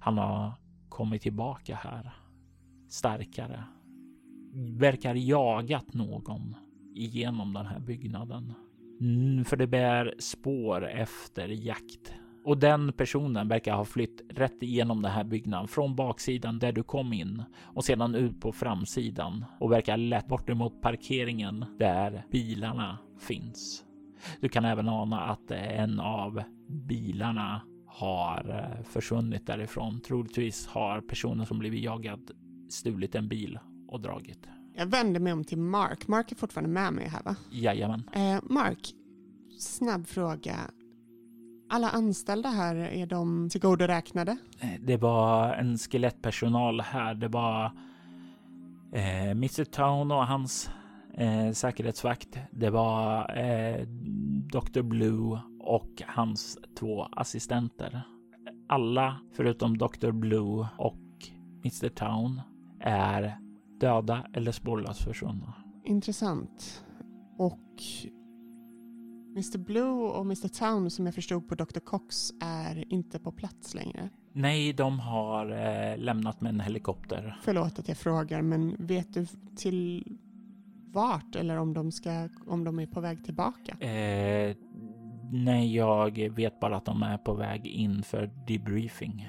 han 0.00 0.18
ha 0.18 0.54
kommit 0.88 1.22
tillbaka 1.22 1.78
här 1.82 2.14
starkare. 2.88 3.64
Verkar 4.78 5.14
jagat 5.14 5.94
någon 5.94 6.54
igenom 6.94 7.52
den 7.52 7.66
här 7.66 7.80
byggnaden. 7.80 8.54
Mm, 9.00 9.44
för 9.44 9.56
det 9.56 9.66
bär 9.66 10.14
spår 10.18 10.88
efter 10.88 11.48
jakt 11.48 12.14
och 12.44 12.58
den 12.58 12.92
personen 12.92 13.48
verkar 13.48 13.74
ha 13.74 13.84
flytt 13.84 14.22
rätt 14.28 14.62
igenom 14.62 15.02
den 15.02 15.12
här 15.12 15.24
byggnaden 15.24 15.68
från 15.68 15.96
baksidan 15.96 16.58
där 16.58 16.72
du 16.72 16.82
kom 16.82 17.12
in 17.12 17.42
och 17.62 17.84
sedan 17.84 18.14
ut 18.14 18.40
på 18.40 18.52
framsidan 18.52 19.44
och 19.60 19.72
verkar 19.72 19.96
lätt 19.96 20.26
bort 20.26 20.50
emot 20.50 20.80
parkeringen 20.82 21.64
där 21.78 22.26
bilarna 22.30 22.98
finns. 23.20 23.84
Du 24.40 24.48
kan 24.48 24.64
även 24.64 24.88
ana 24.88 25.20
att 25.20 25.50
en 25.50 26.00
av 26.00 26.42
bilarna 26.68 27.62
har 27.86 28.70
eh, 28.78 28.84
försvunnit 28.84 29.46
därifrån. 29.46 30.00
Troligtvis 30.00 30.66
har 30.66 31.00
personen 31.00 31.46
som 31.46 31.58
blivit 31.58 31.82
jagad 31.82 32.30
stulit 32.68 33.14
en 33.14 33.28
bil 33.28 33.58
och 33.88 34.00
dragit. 34.00 34.48
Jag 34.76 34.86
vänder 34.86 35.20
mig 35.20 35.32
om 35.32 35.44
till 35.44 35.58
Mark. 35.58 36.08
Mark 36.08 36.32
är 36.32 36.36
fortfarande 36.36 36.70
med 36.70 36.92
mig 36.92 37.08
här 37.08 37.22
va? 37.22 37.36
Jajamän. 37.50 38.10
Eh, 38.12 38.38
Mark, 38.42 38.92
snabb 39.58 40.06
fråga. 40.06 40.56
Alla 41.74 41.90
anställda 41.90 42.48
här, 42.48 42.76
är 42.76 43.06
de 43.06 43.48
tillgodoräknade? 43.50 44.36
Eh, 44.60 44.80
det 44.80 44.96
var 44.96 45.54
en 45.54 45.78
skelettpersonal 45.78 46.80
här. 46.80 47.14
Det 47.14 47.28
var 47.28 47.64
eh, 48.92 49.30
Mr 49.30 49.64
Town 49.64 50.12
och 50.12 50.26
hans 50.26 50.70
eh, 51.14 51.50
säkerhetsvakt. 51.52 52.38
Det 52.50 52.70
var 52.70 53.36
eh, 53.38 53.86
Dr 54.52 54.82
Blue 54.82 55.40
och 55.60 56.02
hans 56.06 56.58
två 56.78 57.02
assistenter. 57.12 58.02
Alla 58.68 59.20
förutom 59.32 59.78
Dr 59.78 60.10
Blue 60.10 60.68
och 60.78 61.02
Mr 61.64 61.88
Town 61.88 62.40
är 62.80 63.38
döda 63.80 64.26
eller 64.32 64.52
spårlöst 64.52 65.04
försvunna. 65.04 65.54
Intressant. 65.84 66.84
Och 67.38 67.82
Mr 69.34 69.58
Blue 69.58 70.10
och 70.10 70.24
Mr 70.24 70.48
Town 70.48 70.90
som 70.90 71.06
jag 71.06 71.14
förstod 71.14 71.48
på 71.48 71.54
Dr 71.54 71.80
Cox 71.80 72.32
är 72.40 72.92
inte 72.92 73.18
på 73.18 73.32
plats 73.32 73.74
längre. 73.74 74.08
Nej, 74.32 74.72
de 74.72 75.00
har 75.00 75.50
eh, 75.50 75.98
lämnat 75.98 76.40
med 76.40 76.50
en 76.50 76.60
helikopter. 76.60 77.38
Förlåt 77.42 77.78
att 77.78 77.88
jag 77.88 77.96
frågar, 77.96 78.42
men 78.42 78.76
vet 78.78 79.14
du 79.14 79.26
till 79.56 80.04
vart 80.92 81.36
eller 81.36 81.56
om 81.56 81.74
de, 81.74 81.92
ska, 81.92 82.28
om 82.46 82.64
de 82.64 82.78
är 82.78 82.86
på 82.86 83.00
väg 83.00 83.24
tillbaka? 83.24 83.76
Eh, 83.86 84.56
nej, 85.32 85.76
jag 85.76 86.30
vet 86.30 86.60
bara 86.60 86.76
att 86.76 86.84
de 86.84 87.02
är 87.02 87.18
på 87.18 87.34
väg 87.34 87.66
in 87.66 88.02
för 88.02 88.30
debriefing. 88.46 89.28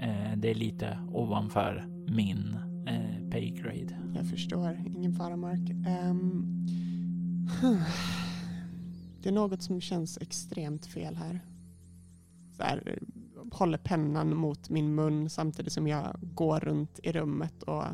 Eh, 0.00 0.36
det 0.36 0.50
är 0.50 0.54
lite 0.54 0.98
ovanför 1.12 1.84
min 2.08 2.56
eh, 2.88 3.30
paygrade. 3.30 3.98
Jag 4.14 4.30
förstår, 4.30 4.78
ingen 4.86 5.14
fara 5.14 5.36
Mark. 5.36 5.70
Um, 6.10 6.66
det 9.22 9.28
är 9.28 9.32
något 9.32 9.62
som 9.62 9.80
känns 9.80 10.18
extremt 10.18 10.86
fel 10.86 11.16
här. 11.16 11.40
Så 12.56 12.62
här, 12.62 12.98
håller 13.52 13.78
pennan 13.78 14.36
mot 14.36 14.68
min 14.68 14.94
mun 14.94 15.30
samtidigt 15.30 15.72
som 15.72 15.88
jag 15.88 16.16
går 16.20 16.60
runt 16.60 17.00
i 17.02 17.12
rummet 17.12 17.62
och 17.62 17.84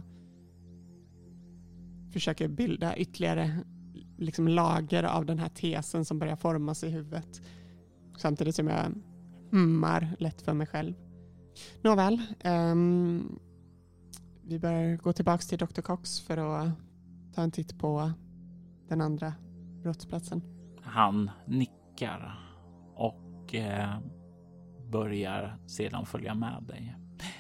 försöker 2.13 2.49
bilda 2.49 2.97
ytterligare 2.97 3.59
liksom 4.17 4.49
lager 4.49 5.03
av 5.03 5.27
den 5.27 5.39
här 5.39 5.49
tesen 5.49 6.05
som 6.05 6.19
börjar 6.19 6.37
formas 6.37 6.85
i 6.85 6.89
huvudet. 6.89 7.43
Samtidigt 8.17 8.55
som 8.55 8.69
jag 8.69 8.93
hummar 9.51 10.17
lätt 10.19 10.43
för 10.43 10.55
mig 10.55 10.67
själv. 10.67 10.95
Nåväl, 11.83 12.23
um, 12.45 13.39
vi 14.43 14.59
bör 14.59 14.97
gå 14.97 15.13
tillbaka 15.13 15.43
till 15.43 15.59
Dr. 15.59 15.81
Cox 15.81 16.21
för 16.21 16.37
att 16.37 16.71
ta 17.35 17.43
en 17.43 17.51
titt 17.51 17.79
på 17.79 18.13
den 18.89 19.01
andra 19.01 19.33
brottsplatsen. 19.83 20.58
Han 20.89 21.31
nickar 21.47 22.39
och 22.95 23.55
eh, 23.55 23.99
börjar 24.91 25.59
sedan 25.67 26.07
följa 26.07 26.35
med 26.35 26.63
dig. 26.63 26.97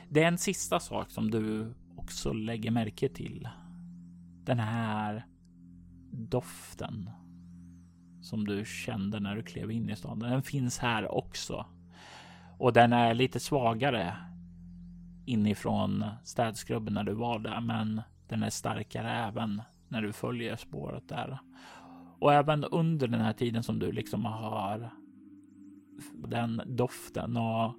Det 0.08 0.22
är 0.22 0.28
en 0.28 0.38
sista 0.38 0.80
sak 0.80 1.10
som 1.10 1.30
du 1.30 1.74
också 1.96 2.32
lägger 2.32 2.70
märke 2.70 3.08
till. 3.08 3.48
Den 4.44 4.58
här 4.58 5.26
doften 6.10 7.10
som 8.20 8.46
du 8.46 8.64
kände 8.64 9.20
när 9.20 9.36
du 9.36 9.42
klev 9.42 9.70
in 9.70 9.90
i 9.90 9.96
staden. 9.96 10.30
Den 10.30 10.42
finns 10.42 10.78
här 10.78 11.14
också. 11.14 11.66
Och 12.58 12.72
den 12.72 12.92
är 12.92 13.14
lite 13.14 13.40
svagare 13.40 14.16
inifrån 15.26 16.04
städskrubben 16.24 16.94
när 16.94 17.04
du 17.04 17.12
var 17.12 17.38
där, 17.38 17.60
men 17.60 18.02
den 18.28 18.42
är 18.42 18.50
starkare 18.50 19.10
även 19.10 19.62
när 19.88 20.02
du 20.02 20.12
följer 20.12 20.56
spåret 20.56 21.08
där. 21.08 21.38
Och 22.18 22.32
även 22.32 22.64
under 22.64 23.08
den 23.08 23.20
här 23.20 23.32
tiden 23.32 23.62
som 23.62 23.78
du 23.78 23.92
liksom 23.92 24.24
har 24.24 24.90
den 26.14 26.62
doften 26.66 27.36
och 27.36 27.74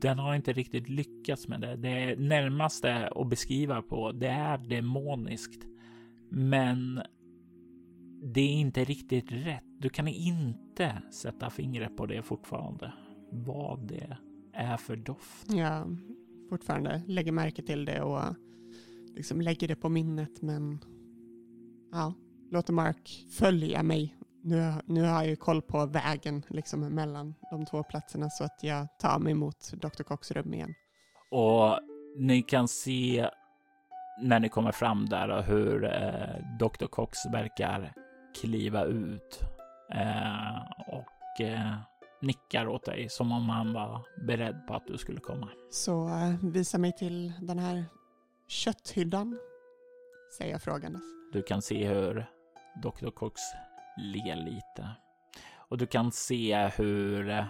den 0.00 0.18
har 0.18 0.34
inte 0.34 0.52
riktigt 0.52 0.88
lyckats 0.88 1.48
med 1.48 1.60
det. 1.60 1.76
Det 1.76 2.18
närmaste 2.18 3.08
att 3.08 3.28
beskriva 3.28 3.82
på 3.82 4.12
det 4.12 4.28
är 4.28 4.58
demoniskt. 4.58 5.66
Men 6.28 7.02
det 8.34 8.40
är 8.40 8.52
inte 8.52 8.84
riktigt 8.84 9.32
rätt. 9.32 9.64
Du 9.78 9.88
kan 9.88 10.08
inte 10.08 11.02
sätta 11.10 11.50
fingret 11.50 11.96
på 11.96 12.06
det 12.06 12.22
fortfarande. 12.22 12.92
Vad 13.30 13.88
det 13.88 14.16
är 14.52 14.76
för 14.76 14.96
doft. 14.96 15.52
Ja, 15.52 15.86
fortfarande 16.48 17.02
lägger 17.06 17.32
märke 17.32 17.62
till 17.62 17.84
det 17.84 18.02
och 18.02 18.22
liksom 19.14 19.40
lägger 19.40 19.68
det 19.68 19.76
på 19.76 19.88
minnet. 19.88 20.42
Men 20.42 20.78
ja, 21.92 22.14
låter 22.52 22.72
Mark 22.72 23.26
följa 23.38 23.82
mig. 23.82 24.16
Nu, 24.44 24.72
nu 24.86 25.02
har 25.02 25.14
jag 25.14 25.26
ju 25.26 25.36
koll 25.36 25.62
på 25.62 25.86
vägen 25.86 26.42
liksom 26.48 26.80
mellan 26.80 27.34
de 27.50 27.66
två 27.66 27.82
platserna 27.82 28.30
så 28.30 28.44
att 28.44 28.58
jag 28.62 28.86
tar 28.98 29.18
mig 29.18 29.34
mot 29.34 29.72
Dr. 29.72 30.02
Cox 30.02 30.30
rum 30.30 30.54
igen. 30.54 30.74
Och 31.30 31.78
ni 32.16 32.42
kan 32.42 32.68
se 32.68 33.28
när 34.22 34.40
ni 34.40 34.48
kommer 34.48 34.72
fram 34.72 35.08
där 35.08 35.42
hur 35.42 35.84
eh, 35.84 36.58
Dr. 36.58 36.86
Cox 36.86 37.18
verkar 37.32 37.92
kliva 38.40 38.84
ut 38.84 39.40
eh, 39.94 40.62
och 40.86 41.40
eh, 41.40 41.76
nickar 42.22 42.68
åt 42.68 42.84
dig 42.84 43.08
som 43.08 43.32
om 43.32 43.48
han 43.48 43.72
var 43.72 44.06
beredd 44.26 44.66
på 44.66 44.74
att 44.74 44.86
du 44.86 44.98
skulle 44.98 45.20
komma. 45.20 45.48
Så 45.70 46.08
eh, 46.08 46.34
visa 46.42 46.78
mig 46.78 46.92
till 46.92 47.32
den 47.40 47.58
här 47.58 47.84
kötthyddan, 48.48 49.38
säger 50.38 50.52
jag 50.52 50.62
frågandes. 50.62 51.02
Du 51.32 51.42
kan 51.42 51.62
se 51.62 51.88
hur 51.88 52.26
Dr. 52.74 53.10
Cox 53.10 53.40
ler 53.96 54.36
lite. 54.36 54.88
Och 55.56 55.78
du 55.78 55.86
kan 55.86 56.12
se 56.12 56.70
hur 56.76 57.44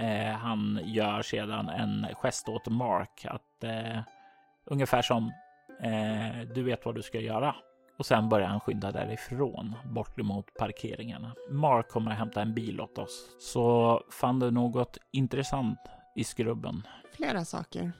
Eh, 0.00 0.32
han 0.32 0.80
gör 0.84 1.22
sedan 1.22 1.68
en 1.68 2.06
gest 2.14 2.48
åt 2.48 2.68
Mark 2.68 3.26
att 3.28 3.64
eh, 3.64 4.00
ungefär 4.64 5.02
som 5.02 5.32
eh, 5.80 6.48
du 6.54 6.62
vet 6.62 6.84
vad 6.84 6.94
du 6.94 7.02
ska 7.02 7.20
göra. 7.20 7.54
Och 7.98 8.06
sen 8.06 8.28
börjar 8.28 8.48
han 8.48 8.60
skynda 8.60 8.92
därifrån 8.92 9.74
bort 9.84 10.16
mot 10.16 10.54
parkeringarna. 10.58 11.32
Mark 11.50 11.88
kommer 11.88 12.10
att 12.10 12.18
hämta 12.18 12.42
en 12.42 12.54
bil 12.54 12.80
åt 12.80 12.98
oss. 12.98 13.36
Så 13.38 14.02
fann 14.10 14.38
du 14.38 14.50
något 14.50 14.98
intressant 15.10 15.78
i 16.16 16.24
skrubben? 16.24 16.86
Flera 17.12 17.44
saker. 17.44 17.92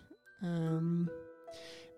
Um, 0.42 1.08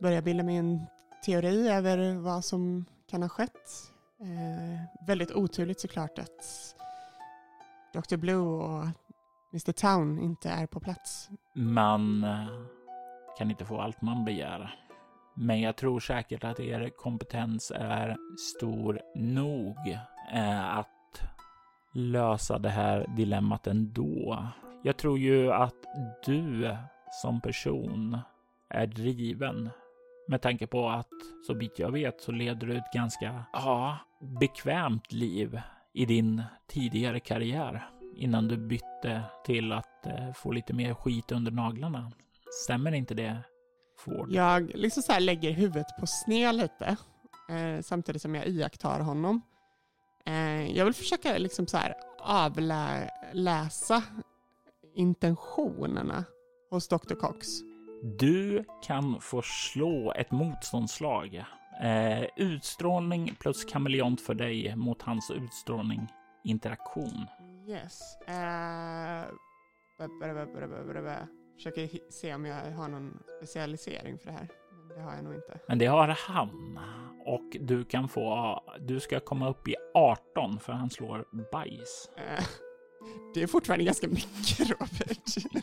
börjar 0.00 0.22
bilda 0.22 0.44
mig 0.44 0.56
en 0.56 0.86
teori 1.24 1.68
över 1.68 2.14
vad 2.14 2.44
som 2.44 2.84
kan 3.10 3.22
ha 3.22 3.28
skett. 3.28 3.91
Eh, 4.22 5.06
väldigt 5.06 5.32
oturligt 5.32 5.80
såklart 5.80 6.18
att 6.18 6.74
Dr. 7.92 8.16
Blue 8.16 8.64
och 8.64 8.86
Mr. 9.52 9.72
Town 9.72 10.18
inte 10.18 10.50
är 10.50 10.66
på 10.66 10.80
plats. 10.80 11.30
Man 11.54 12.24
eh, 12.24 12.46
kan 13.38 13.50
inte 13.50 13.64
få 13.64 13.80
allt 13.80 14.02
man 14.02 14.24
begär. 14.24 14.74
Men 15.34 15.60
jag 15.60 15.76
tror 15.76 16.00
säkert 16.00 16.44
att 16.44 16.60
er 16.60 16.88
kompetens 16.88 17.72
är 17.74 18.16
stor 18.56 19.00
nog 19.14 19.98
eh, 20.32 20.78
att 20.78 21.22
lösa 21.92 22.58
det 22.58 22.70
här 22.70 23.06
dilemmat 23.16 23.66
ändå. 23.66 24.46
Jag 24.82 24.96
tror 24.96 25.18
ju 25.18 25.52
att 25.52 25.74
du 26.24 26.76
som 27.22 27.40
person 27.40 28.18
är 28.68 28.86
driven 28.86 29.70
med 30.28 30.42
tanke 30.42 30.66
på 30.66 30.88
att 30.88 31.08
så 31.46 31.54
vitt 31.54 31.78
jag 31.78 31.92
vet 31.92 32.20
så 32.20 32.32
leder 32.32 32.66
du 32.66 32.76
ett 32.76 32.92
ganska 32.94 33.44
ja, 33.52 33.98
bekvämt 34.22 35.12
liv 35.12 35.60
i 35.92 36.06
din 36.06 36.42
tidigare 36.66 37.20
karriär 37.20 37.88
innan 38.16 38.48
du 38.48 38.56
bytte 38.56 39.22
till 39.44 39.72
att 39.72 40.06
eh, 40.06 40.32
få 40.32 40.52
lite 40.52 40.72
mer 40.72 40.94
skit 40.94 41.32
under 41.32 41.50
naglarna. 41.52 42.12
Stämmer 42.64 42.92
inte 42.92 43.14
det, 43.14 43.38
Ford? 43.98 44.32
Jag 44.32 44.70
liksom 44.74 45.02
så 45.02 45.18
lägger 45.18 45.50
huvudet 45.50 45.86
på 46.00 46.06
sned 46.06 46.54
lite 46.54 46.96
eh, 47.50 47.82
samtidigt 47.82 48.22
som 48.22 48.34
jag 48.34 48.46
iakttar 48.46 49.00
honom. 49.00 49.42
Eh, 50.26 50.76
jag 50.76 50.84
vill 50.84 50.94
försöka 50.94 51.38
liksom 51.38 51.66
så 51.66 51.76
här 51.76 51.94
avläsa 52.20 54.02
intentionerna 54.94 56.24
hos 56.70 56.88
Dr. 56.88 57.14
Cox. 57.14 57.46
Du 58.18 58.64
kan 58.82 59.20
få 59.20 59.42
slå 59.42 60.12
ett 60.12 60.30
motståndslag. 60.30 61.44
Eh, 61.80 62.24
utstrålning 62.36 63.34
plus 63.40 63.64
kameleont 63.64 64.20
för 64.20 64.34
dig 64.34 64.76
mot 64.76 65.02
hans 65.02 65.30
utstrålning 65.30 66.08
interaktion. 66.44 67.26
Yes. 67.68 68.00
Uh, 68.28 69.34
Försöker 71.56 72.10
se 72.10 72.34
om 72.34 72.44
jag 72.44 72.72
har 72.72 72.88
någon 72.88 73.18
specialisering 73.36 74.18
för 74.18 74.26
det 74.26 74.32
här. 74.32 74.48
Det 74.96 75.02
har 75.02 75.14
jag 75.14 75.24
nog 75.24 75.34
inte. 75.34 75.60
Men 75.68 75.78
det 75.78 75.86
har 75.86 76.08
han. 76.08 76.78
Och 77.24 77.56
du 77.60 77.84
kan 77.84 78.08
få, 78.08 78.60
du 78.80 79.00
ska 79.00 79.20
komma 79.20 79.48
upp 79.48 79.68
i 79.68 79.74
18 79.94 80.60
för 80.60 80.72
han 80.72 80.90
slår 80.90 81.24
bajs. 81.52 82.10
Uh, 82.18 82.44
det 83.34 83.42
är 83.42 83.46
fortfarande 83.46 83.84
ganska 83.84 84.08
mycket 84.08 84.70
Robert. 84.70 85.62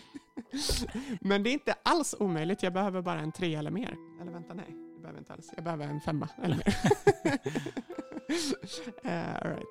Men 1.22 1.44
det 1.44 1.50
är 1.50 1.54
inte 1.54 1.76
alls 1.84 2.16
omöjligt. 2.20 2.64
Jag 2.64 2.74
behöver 2.74 3.02
bara 3.02 3.20
en 3.20 3.32
tre 3.32 3.56
eller 3.56 3.72
mer. 3.72 3.96
Eller 4.22 4.32
vänta, 4.32 4.54
nej. 4.54 4.89
Det 5.00 5.04
behöver 5.04 5.20
inte 5.20 5.34
alls. 5.34 5.52
Jag 5.56 5.64
behöver 5.64 5.88
en 5.88 6.02
femma 6.02 6.30
eller 6.44 6.56
mer. 6.56 6.76
uh, 9.06 9.36
all 9.44 9.50
right. 9.50 9.66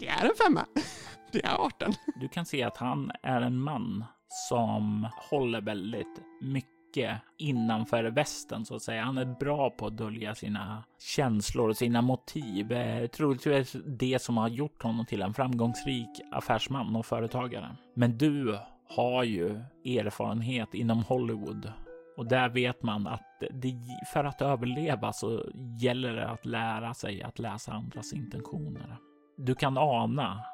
Det 0.00 0.08
är 0.08 0.24
en 0.24 0.34
femma. 0.46 0.66
Det 1.32 1.44
är 1.44 1.54
18. 1.54 1.92
Du 2.20 2.28
kan 2.28 2.46
se 2.46 2.62
att 2.62 2.76
han 2.76 3.10
är 3.22 3.40
en 3.40 3.60
man 3.60 4.04
som 4.48 5.08
håller 5.30 5.60
väldigt 5.60 6.20
mycket 6.40 7.20
innanför 7.38 8.04
västen 8.04 8.64
så 8.64 8.76
att 8.76 8.82
säga. 8.82 9.04
Han 9.04 9.18
är 9.18 9.36
bra 9.40 9.70
på 9.70 9.86
att 9.86 9.96
dölja 9.96 10.34
sina 10.34 10.84
känslor 10.98 11.68
och 11.68 11.76
sina 11.76 12.02
motiv. 12.02 12.72
Eh, 12.72 13.06
troligtvis 13.06 13.76
det 13.86 14.22
som 14.22 14.36
har 14.36 14.48
gjort 14.48 14.82
honom 14.82 15.06
till 15.06 15.22
en 15.22 15.34
framgångsrik 15.34 16.20
affärsman 16.32 16.96
och 16.96 17.06
företagare. 17.06 17.76
Men 17.94 18.18
du 18.18 18.58
har 18.88 19.24
ju 19.24 19.60
erfarenhet 19.84 20.74
inom 20.74 21.02
Hollywood 21.02 21.72
och 22.18 22.26
där 22.26 22.48
vet 22.48 22.82
man 22.82 23.06
att 23.06 23.42
det, 23.50 23.74
för 24.12 24.24
att 24.24 24.42
överleva 24.42 25.12
så 25.12 25.44
gäller 25.80 26.12
det 26.12 26.28
att 26.28 26.46
lära 26.46 26.94
sig 26.94 27.22
att 27.22 27.38
läsa 27.38 27.72
andras 27.72 28.12
intentioner. 28.12 28.96
Du 29.36 29.54
kan 29.54 29.78
ana 29.78 30.44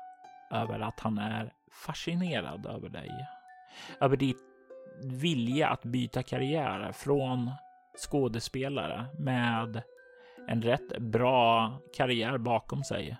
över 0.50 0.80
att 0.80 1.00
han 1.00 1.18
är 1.18 1.52
fascinerad 1.86 2.66
över 2.66 2.88
dig. 2.88 3.10
Över 4.00 4.16
ditt 4.16 4.36
vilja 5.02 5.68
att 5.68 5.82
byta 5.82 6.22
karriär 6.22 6.92
från 6.92 7.50
skådespelare 7.98 9.06
med 9.18 9.82
en 10.48 10.62
rätt 10.62 10.98
bra 10.98 11.72
karriär 11.96 12.38
bakom 12.38 12.84
sig 12.84 13.16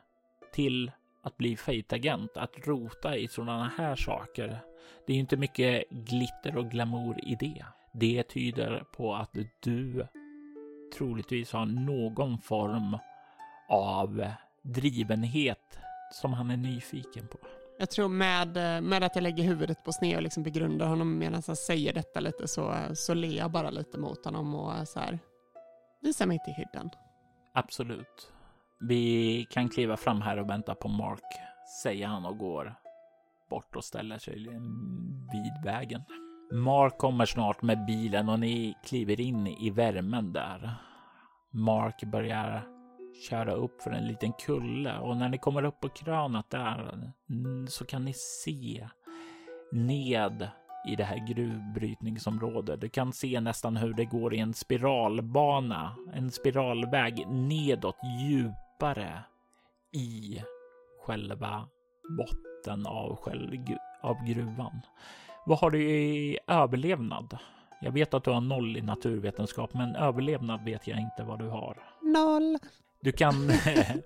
till 0.52 0.92
att 1.22 1.36
bli 1.36 1.56
fejtagent, 1.56 2.36
att 2.36 2.66
rota 2.66 3.16
i 3.16 3.28
sådana 3.28 3.72
här 3.78 3.96
saker. 3.96 4.58
Det 5.06 5.12
är 5.12 5.16
inte 5.16 5.36
mycket 5.36 5.90
glitter 5.90 6.56
och 6.56 6.70
glamour 6.70 7.16
i 7.24 7.36
det. 7.40 7.64
Det 7.94 8.22
tyder 8.22 8.84
på 8.92 9.14
att 9.14 9.36
du 9.60 10.06
troligtvis 10.98 11.52
har 11.52 11.66
någon 11.66 12.38
form 12.38 12.98
av 13.68 14.26
drivenhet 14.62 15.78
som 16.12 16.32
han 16.32 16.50
är 16.50 16.56
nyfiken 16.56 17.26
på. 17.26 17.38
Jag 17.78 17.90
tror 17.90 18.08
med, 18.08 18.48
med 18.82 19.02
att 19.02 19.16
jag 19.16 19.22
lägger 19.22 19.44
huvudet 19.44 19.84
på 19.84 19.92
sned 19.92 20.16
och 20.16 20.22
liksom 20.22 20.42
begrundar 20.42 20.86
honom 20.86 21.18
medan 21.18 21.42
han 21.46 21.56
säger 21.56 21.92
detta 21.92 22.20
lite 22.20 22.48
så, 22.48 22.74
så 22.94 23.14
ler 23.14 23.36
jag 23.36 23.50
bara 23.50 23.70
lite 23.70 23.98
mot 23.98 24.24
honom 24.24 24.54
och 24.54 24.88
så 24.88 25.00
här, 25.00 25.18
visar 26.00 26.26
mig 26.26 26.38
till 26.44 26.54
hyddan. 26.54 26.90
Absolut. 27.52 28.32
Vi 28.80 29.46
kan 29.50 29.68
kliva 29.68 29.96
fram 29.96 30.20
här 30.20 30.36
och 30.36 30.50
vänta 30.50 30.74
på 30.74 30.88
Mark, 30.88 31.40
säger 31.82 32.06
han 32.06 32.26
och 32.26 32.38
går 32.38 32.74
bort 33.50 33.76
och 33.76 33.84
ställer 33.84 34.18
sig 34.18 34.34
vid 35.32 35.64
vägen. 35.64 36.02
Mark 36.54 36.98
kommer 36.98 37.26
snart 37.26 37.62
med 37.62 37.84
bilen 37.84 38.28
och 38.28 38.40
ni 38.40 38.74
kliver 38.84 39.20
in 39.20 39.46
i 39.46 39.70
värmen 39.70 40.32
där. 40.32 40.74
Mark 41.50 42.04
börjar 42.04 42.68
köra 43.28 43.52
upp 43.52 43.82
för 43.82 43.90
en 43.90 44.06
liten 44.06 44.32
kulle 44.32 44.98
och 44.98 45.16
när 45.16 45.28
ni 45.28 45.38
kommer 45.38 45.64
upp 45.64 45.80
på 45.80 45.88
krönet 45.88 46.50
där 46.50 47.12
mm, 47.30 47.66
så 47.66 47.84
kan 47.84 48.04
ni 48.04 48.12
se 48.14 48.88
ned 49.72 50.48
i 50.88 50.96
det 50.96 51.04
här 51.04 51.26
gruvbrytningsområdet. 51.26 52.80
Du 52.80 52.88
kan 52.88 53.12
se 53.12 53.40
nästan 53.40 53.76
hur 53.76 53.94
det 53.94 54.04
går 54.04 54.34
i 54.34 54.38
en 54.38 54.54
spiralbana, 54.54 55.96
en 56.12 56.30
spiralväg 56.30 57.26
nedåt 57.28 57.98
djupare 58.20 59.24
i 59.92 60.42
själva 61.06 61.68
botten 62.18 62.86
av, 62.86 63.16
själv, 63.16 63.66
av 64.02 64.24
gruvan. 64.24 64.80
Vad 65.46 65.58
har 65.58 65.70
du 65.70 65.82
i 65.82 66.38
överlevnad? 66.46 67.38
Jag 67.80 67.92
vet 67.92 68.14
att 68.14 68.24
du 68.24 68.30
har 68.30 68.40
noll 68.40 68.76
i 68.76 68.82
naturvetenskap, 68.82 69.74
men 69.74 69.96
överlevnad 69.96 70.64
vet 70.64 70.86
jag 70.86 71.00
inte 71.00 71.22
vad 71.24 71.38
du 71.38 71.48
har. 71.48 71.76
Noll. 72.02 72.58
Du 73.00 73.12
kan, 73.12 73.34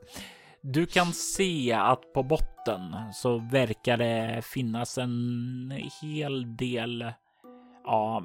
du 0.61 0.87
kan 0.87 1.13
se 1.13 1.73
att 1.73 2.13
på 2.13 2.23
botten 2.23 2.97
så 3.13 3.39
verkar 3.39 3.97
det 3.97 4.43
finnas 4.45 4.99
en 4.99 5.83
hel 6.03 6.57
del 6.57 7.13
ja, 7.85 8.21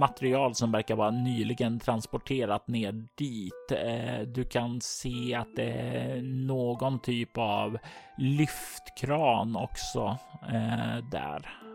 material 0.00 0.54
som 0.54 0.72
verkar 0.72 0.96
vara 0.96 1.10
nyligen 1.10 1.78
transporterat 1.78 2.68
ner 2.68 2.92
dit. 3.14 3.72
Eh, 3.72 4.20
du 4.20 4.44
kan 4.44 4.80
se 4.80 5.34
att 5.34 5.56
det 5.56 5.72
är 5.72 6.22
någon 6.22 6.98
typ 6.98 7.38
av 7.38 7.78
lyftkran 8.18 9.56
också 9.56 10.18
eh, 10.48 11.04
där. 11.10 11.67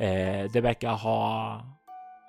Eh, 0.00 0.50
det 0.52 0.60
verkar 0.60 0.92
ha 0.92 1.62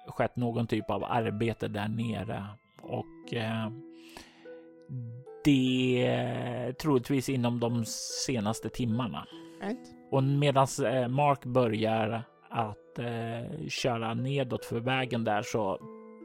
skett 0.07 0.35
någon 0.35 0.67
typ 0.67 0.89
av 0.89 1.03
arbete 1.03 1.67
där 1.67 1.87
nere 1.87 2.45
och 2.81 3.33
det 5.43 6.73
troligtvis 6.73 7.29
inom 7.29 7.59
de 7.59 7.85
senaste 8.25 8.69
timmarna. 8.69 9.25
Right. 9.61 9.95
Och 10.11 10.23
medan 10.23 10.67
eh, 10.85 11.07
Mark 11.07 11.45
börjar 11.45 12.23
att 12.49 12.99
eh, 12.99 13.67
köra 13.67 14.13
nedåt 14.13 14.65
för 14.65 14.79
vägen 14.79 15.23
där 15.23 15.41
så 15.41 15.79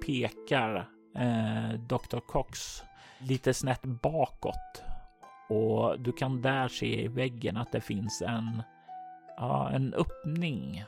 pekar 0.06 0.88
eh, 1.16 1.80
Dr. 1.80 2.18
Cox 2.26 2.82
lite 3.18 3.54
snett 3.54 3.82
bakåt 3.82 4.82
och 5.48 6.00
du 6.00 6.12
kan 6.12 6.42
där 6.42 6.68
se 6.68 7.04
i 7.04 7.08
väggen 7.08 7.56
att 7.56 7.72
det 7.72 7.80
finns 7.80 8.22
en, 8.22 8.62
ja, 9.36 9.70
en 9.70 9.94
öppning. 9.94 10.84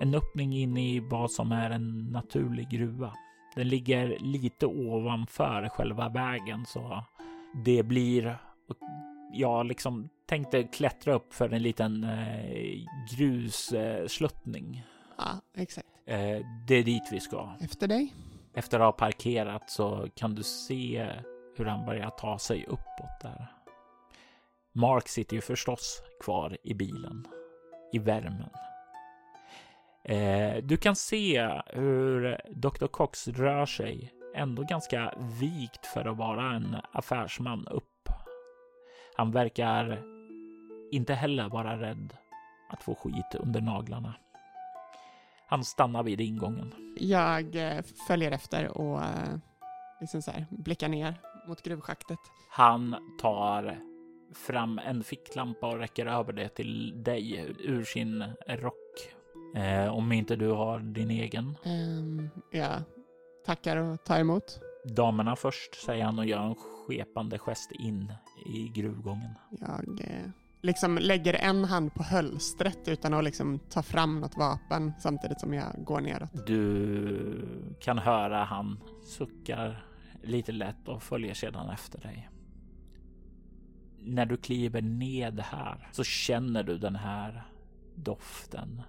En 0.00 0.14
öppning 0.14 0.56
in 0.56 0.76
i 0.76 1.00
vad 1.00 1.30
som 1.30 1.52
är 1.52 1.70
en 1.70 2.12
naturlig 2.12 2.68
gruva. 2.68 3.12
Den 3.54 3.68
ligger 3.68 4.18
lite 4.18 4.66
ovanför 4.66 5.68
själva 5.68 6.08
vägen 6.08 6.66
så 6.66 7.04
det 7.64 7.82
blir 7.82 8.38
jag 9.32 9.66
liksom 9.66 10.08
tänkte 10.26 10.62
klättra 10.62 11.14
upp 11.14 11.34
för 11.34 11.52
en 11.52 11.62
liten 11.62 12.04
eh, 12.04 12.80
grussluttning. 13.16 14.86
Ja, 15.18 15.40
exakt. 15.56 15.88
Eh, 16.06 16.38
det 16.66 16.74
är 16.74 16.84
dit 16.84 17.02
vi 17.12 17.20
ska. 17.20 17.48
Efter 17.60 17.88
dig. 17.88 18.14
Efter 18.54 18.80
att 18.80 18.84
ha 18.84 18.92
parkerat 18.92 19.70
så 19.70 20.08
kan 20.14 20.34
du 20.34 20.42
se 20.42 21.10
hur 21.56 21.64
han 21.64 21.86
börjar 21.86 22.10
ta 22.10 22.38
sig 22.38 22.64
uppåt 22.66 23.20
där. 23.22 23.46
Mark 24.72 25.08
sitter 25.08 25.36
ju 25.36 25.40
förstås 25.40 26.02
kvar 26.20 26.56
i 26.62 26.74
bilen, 26.74 27.26
i 27.92 27.98
värmen. 27.98 28.50
Eh, 30.04 30.56
du 30.62 30.76
kan 30.76 30.96
se 30.96 31.60
hur 31.66 32.40
Dr. 32.50 32.86
Cox 32.86 33.28
rör 33.28 33.66
sig, 33.66 34.12
ändå 34.34 34.62
ganska 34.62 35.14
vikt 35.40 35.86
för 35.86 36.04
att 36.04 36.16
vara 36.16 36.54
en 36.54 36.76
affärsman 36.92 37.66
upp. 37.66 38.08
Han 39.16 39.32
verkar 39.32 40.02
inte 40.92 41.14
heller 41.14 41.48
vara 41.48 41.80
rädd 41.80 42.16
att 42.70 42.82
få 42.82 42.94
skit 42.94 43.34
under 43.34 43.60
naglarna. 43.60 44.14
Han 45.46 45.64
stannar 45.64 46.02
vid 46.02 46.20
ingången. 46.20 46.96
Jag 46.96 47.56
eh, 47.56 47.82
följer 48.06 48.30
efter 48.30 48.78
och 48.78 49.02
eh, 49.02 49.38
liksom 50.00 50.22
så 50.22 50.30
här, 50.30 50.46
blickar 50.50 50.88
ner 50.88 51.14
mot 51.48 51.62
gruvschaktet. 51.62 52.18
Han 52.50 52.96
tar 53.20 53.78
fram 54.34 54.78
en 54.78 55.04
ficklampa 55.04 55.66
och 55.66 55.78
räcker 55.78 56.06
över 56.06 56.32
det 56.32 56.48
till 56.48 57.02
dig 57.02 57.54
ur 57.58 57.84
sin 57.84 58.24
rock. 58.48 58.83
Eh, 59.54 59.94
om 59.94 60.12
inte 60.12 60.36
du 60.36 60.48
har 60.48 60.78
din 60.78 61.10
egen. 61.10 61.56
Um, 61.64 62.30
jag 62.50 62.82
tackar 63.46 63.76
och 63.76 64.04
tar 64.04 64.20
emot. 64.20 64.60
Damerna 64.84 65.36
först, 65.36 65.74
säger 65.74 66.04
han 66.04 66.18
och 66.18 66.26
gör 66.26 66.42
en 66.42 66.54
skepande 66.54 67.38
gest 67.38 67.72
in 67.72 68.12
i 68.46 68.68
gruvgången. 68.68 69.34
Jag 69.60 70.00
eh, 70.00 70.30
liksom 70.62 70.98
lägger 70.98 71.34
en 71.34 71.64
hand 71.64 71.94
på 71.94 72.02
hölstret 72.02 72.88
utan 72.88 73.14
att 73.14 73.24
liksom 73.24 73.58
ta 73.58 73.82
fram 73.82 74.20
något 74.20 74.36
vapen 74.36 74.92
samtidigt 74.98 75.40
som 75.40 75.54
jag 75.54 75.84
går 75.84 76.00
neråt. 76.00 76.46
Du 76.46 77.48
kan 77.80 77.98
höra 77.98 78.44
han 78.44 78.80
suckar 79.02 79.84
lite 80.22 80.52
lätt 80.52 80.88
och 80.88 81.02
följer 81.02 81.34
sedan 81.34 81.70
efter 81.70 82.00
dig. 82.00 82.30
När 83.98 84.26
du 84.26 84.36
kliver 84.36 84.82
ned 84.82 85.40
här 85.40 85.88
så 85.92 86.04
känner 86.04 86.62
du 86.62 86.78
den 86.78 86.96
här 86.96 87.44
doften, 87.94 88.82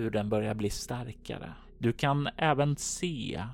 hur 0.00 0.10
den 0.10 0.28
börjar 0.28 0.54
bli 0.54 0.70
starkare. 0.70 1.52
Du 1.78 1.92
kan 1.92 2.28
även 2.36 2.76
se 2.76 3.44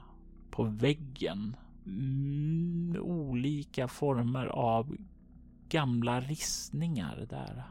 på 0.50 0.62
väggen 0.62 1.56
mm, 1.86 2.96
olika 3.00 3.88
former 3.88 4.46
av 4.46 4.96
gamla 5.68 6.20
ristningar 6.20 7.26
där. 7.30 7.62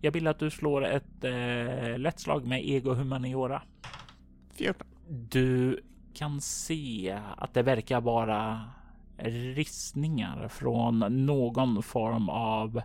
Jag 0.00 0.12
vill 0.12 0.26
att 0.26 0.38
du 0.38 0.50
slår 0.50 0.84
ett 0.84 1.24
eh, 1.24 1.98
lätt 1.98 2.20
slag 2.20 2.46
med 2.46 2.68
ego 2.68 2.94
humaniora. 2.94 3.62
14. 4.50 4.86
Du 5.30 5.80
kan 6.14 6.40
se 6.40 7.18
att 7.36 7.54
det 7.54 7.62
verkar 7.62 8.00
vara 8.00 8.64
ristningar 9.54 10.48
från 10.48 10.98
någon 11.26 11.82
form 11.82 12.28
av 12.28 12.82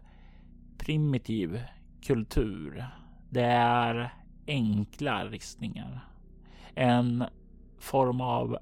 primitiv 0.77 1.63
kultur. 2.01 2.85
Det 3.29 3.45
är 3.45 4.13
enkla 4.51 5.25
ristningar. 5.25 5.99
En 6.75 7.25
form 7.77 8.21
av 8.21 8.57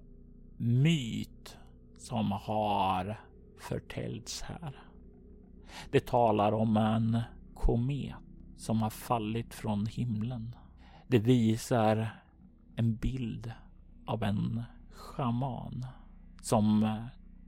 myt 0.58 1.58
som 1.97 2.32
har 2.32 3.19
förtällts 3.60 4.41
här. 4.41 4.82
Det 5.91 6.06
talar 6.06 6.52
om 6.52 6.78
en 6.78 7.21
komet 7.54 8.15
som 8.58 8.82
har 8.82 8.89
fallit 8.89 9.54
från 9.54 9.86
himlen. 9.86 10.56
Det 11.08 11.19
visar 11.19 12.10
en 12.75 12.95
bild 12.95 13.54
av 14.06 14.23
en 14.23 14.63
schaman 14.91 15.86
som 16.41 16.97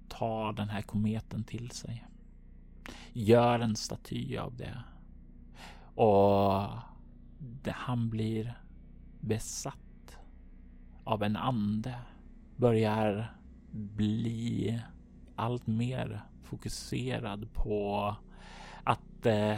tar 0.10 0.54
den 0.54 0.69
här 0.69 0.82
kometen 0.82 1.43
till 1.43 1.71
sig. 1.71 2.06
Gör 3.13 3.60
en 3.60 3.75
staty 3.75 4.38
av 4.38 4.56
det. 4.56 4.84
Och 5.95 6.67
det, 6.71 6.90
han 7.65 8.10
blir 8.10 8.62
besatt 9.19 10.17
av 11.04 11.23
en 11.23 11.36
ande. 11.36 11.95
Börjar 12.56 13.36
bli 13.71 14.80
allt 15.36 15.67
mer 15.67 16.21
fokuserad 16.43 17.54
på 17.54 18.15
att 18.84 19.25
eh, 19.25 19.58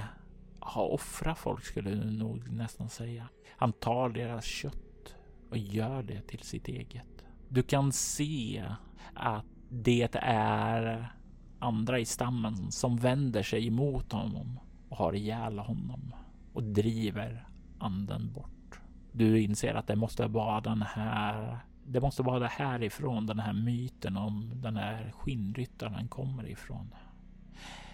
ha 0.59 0.81
offra 0.81 1.35
folk 1.35 1.63
skulle 1.63 1.89
du 1.89 2.11
nog 2.11 2.51
nästan 2.51 2.89
säga. 2.89 3.29
Han 3.57 3.73
tar 3.73 4.09
deras 4.09 4.45
kött 4.45 5.15
och 5.49 5.57
gör 5.57 6.03
det 6.03 6.21
till 6.21 6.39
sitt 6.39 6.67
eget. 6.67 7.25
Du 7.49 7.63
kan 7.63 7.91
se 7.91 8.65
att 9.13 9.45
det 9.69 10.15
är 10.21 11.13
andra 11.59 11.99
i 11.99 12.05
stammen 12.05 12.71
som 12.71 12.97
vänder 12.97 13.43
sig 13.43 13.67
emot 13.67 14.11
honom 14.11 14.59
och 14.89 14.97
har 14.97 15.13
ihjäl 15.13 15.59
honom 15.59 16.15
och 16.53 16.63
driver 16.63 17.47
anden 17.83 18.33
bort. 18.33 18.79
Du 19.11 19.41
inser 19.41 19.73
att 19.73 19.87
det 19.87 19.95
måste 19.95 20.27
vara 20.27 20.61
den 20.61 20.81
här 20.81 21.59
det 21.85 22.01
måste 22.01 22.23
vara 22.23 22.39
det 22.39 22.47
härifrån 22.47 23.25
den 23.25 23.39
här 23.39 23.53
myten 23.53 24.17
om 24.17 24.51
den 24.55 24.77
här 24.77 25.11
skinnryttaren 25.11 26.07
kommer 26.07 26.49
ifrån. 26.49 26.93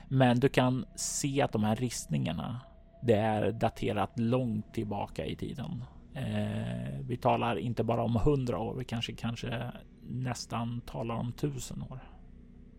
Men 0.07 0.39
du 0.39 0.49
kan 0.49 0.85
se 0.95 1.41
att 1.41 1.51
de 1.51 1.63
här 1.63 1.75
ristningarna, 1.75 2.61
det 3.01 3.13
är 3.13 3.51
daterat 3.51 4.19
långt 4.19 4.73
tillbaka 4.73 5.25
i 5.25 5.35
tiden. 5.35 5.83
Eh, 6.13 6.99
vi 7.01 7.17
talar 7.17 7.55
inte 7.55 7.83
bara 7.83 8.03
om 8.03 8.15
hundra 8.15 8.59
år, 8.59 8.75
vi 8.75 8.85
kanske, 8.85 9.13
kanske 9.13 9.71
nästan 10.09 10.81
talar 10.81 11.15
om 11.15 11.31
tusen 11.31 11.81
år. 11.81 11.99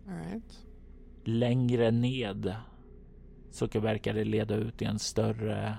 Right. 0.07 0.67
Längre 1.25 1.91
ned 1.91 2.55
så 3.51 3.67
verkar 3.67 4.15
det 4.15 4.25
leda 4.25 4.55
ut 4.55 4.83
i 4.83 4.85
en 4.85 4.99
större 4.99 5.79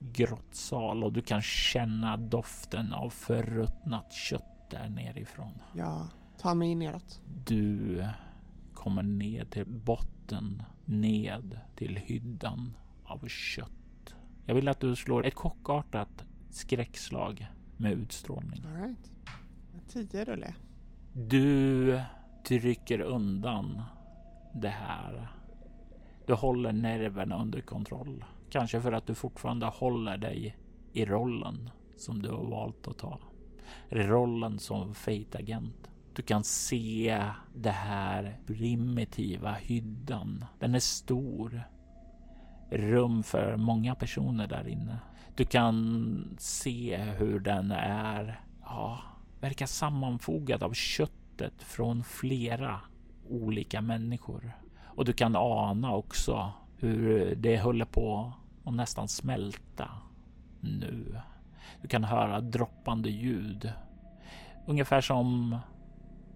grottsal 0.00 1.04
och 1.04 1.12
du 1.12 1.22
kan 1.22 1.42
känna 1.42 2.16
doften 2.16 2.92
av 2.92 3.10
förruttnat 3.10 4.12
kött 4.12 4.70
där 4.70 4.88
nerifrån. 4.88 5.52
Jag 5.72 6.06
tar 6.38 6.54
mig 6.54 6.74
neråt. 6.74 7.20
Du 7.44 8.06
kommer 8.74 9.02
ned 9.02 9.50
till 9.50 9.66
botten, 9.66 10.62
ned 10.84 11.60
till 11.76 11.96
hyddan 11.96 12.76
av 13.04 13.28
kött. 13.28 14.14
Jag 14.46 14.54
vill 14.54 14.68
att 14.68 14.80
du 14.80 14.96
slår 14.96 15.26
ett 15.26 15.34
chockartat 15.34 16.24
skräckslag 16.50 17.46
med 17.76 17.92
utstrålning. 17.92 18.64
All 18.66 18.82
right. 18.82 19.10
Tio 19.88 20.24
rullar 20.24 20.54
Du 21.12 22.00
trycker 22.44 23.00
undan 23.00 23.82
det 24.54 24.68
här. 24.68 25.28
Du 26.26 26.34
håller 26.34 26.72
nerverna 26.72 27.42
under 27.42 27.60
kontroll. 27.60 28.24
Kanske 28.50 28.80
för 28.80 28.92
att 28.92 29.06
du 29.06 29.14
fortfarande 29.14 29.66
håller 29.66 30.16
dig 30.16 30.56
i 30.92 31.04
rollen 31.04 31.70
som 31.96 32.22
du 32.22 32.28
har 32.28 32.44
valt 32.44 32.88
att 32.88 32.98
ta. 32.98 33.18
Rollen 33.88 34.58
som 34.58 34.94
Fate-agent. 34.94 35.90
Du 36.12 36.22
kan 36.22 36.44
se 36.44 37.24
det 37.54 37.70
här 37.70 38.38
primitiva 38.46 39.52
hyddan. 39.52 40.44
Den 40.58 40.74
är 40.74 40.80
stor. 40.80 41.62
Rum 42.70 43.22
för 43.22 43.56
många 43.56 43.94
personer 43.94 44.46
där 44.46 44.68
inne. 44.68 44.98
Du 45.36 45.44
kan 45.44 46.36
se 46.38 46.96
hur 46.96 47.40
den 47.40 47.70
är, 47.70 48.40
ja, 48.62 49.00
verkar 49.40 49.66
sammanfogad 49.66 50.62
av 50.62 50.72
köttet 50.72 51.62
från 51.62 52.04
flera 52.04 52.80
olika 53.28 53.80
människor. 53.80 54.52
Och 54.84 55.04
du 55.04 55.12
kan 55.12 55.36
ana 55.36 55.94
också 55.94 56.52
hur 56.76 57.34
det 57.34 57.60
håller 57.60 57.84
på 57.84 58.32
och 58.70 58.76
nästan 58.76 59.08
smälta 59.08 59.88
nu. 60.60 61.20
Du 61.82 61.88
kan 61.88 62.04
höra 62.04 62.40
droppande 62.40 63.10
ljud. 63.10 63.72
Ungefär 64.66 65.00
som 65.00 65.56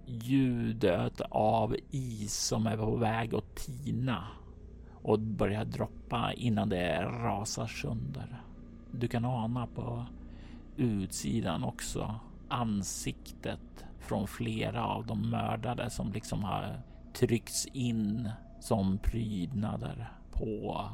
ljudet 0.07 1.21
av 1.31 1.77
is 1.91 2.35
som 2.35 2.67
är 2.67 2.77
på 2.77 2.97
väg 2.97 3.35
att 3.35 3.57
tina 3.57 4.29
och 5.03 5.21
börja 5.21 5.65
droppa 5.65 6.33
innan 6.33 6.69
det 6.69 7.03
rasar 7.03 7.67
sönder. 7.67 8.43
Du 8.91 9.09
kan 9.09 9.25
ana 9.25 9.67
på 9.67 10.07
utsidan 10.77 11.65
också 11.65 12.21
ansiktet 12.49 13.85
från 14.01 14.27
flera 14.27 14.87
av 14.87 15.07
de 15.07 15.31
mördade 15.31 15.91
som 15.91 16.13
liksom 16.13 16.45
har 16.45 16.81
tryckts 17.13 17.67
in 17.67 18.31
som 18.61 18.99
prydnader 18.99 20.13
på 20.33 20.85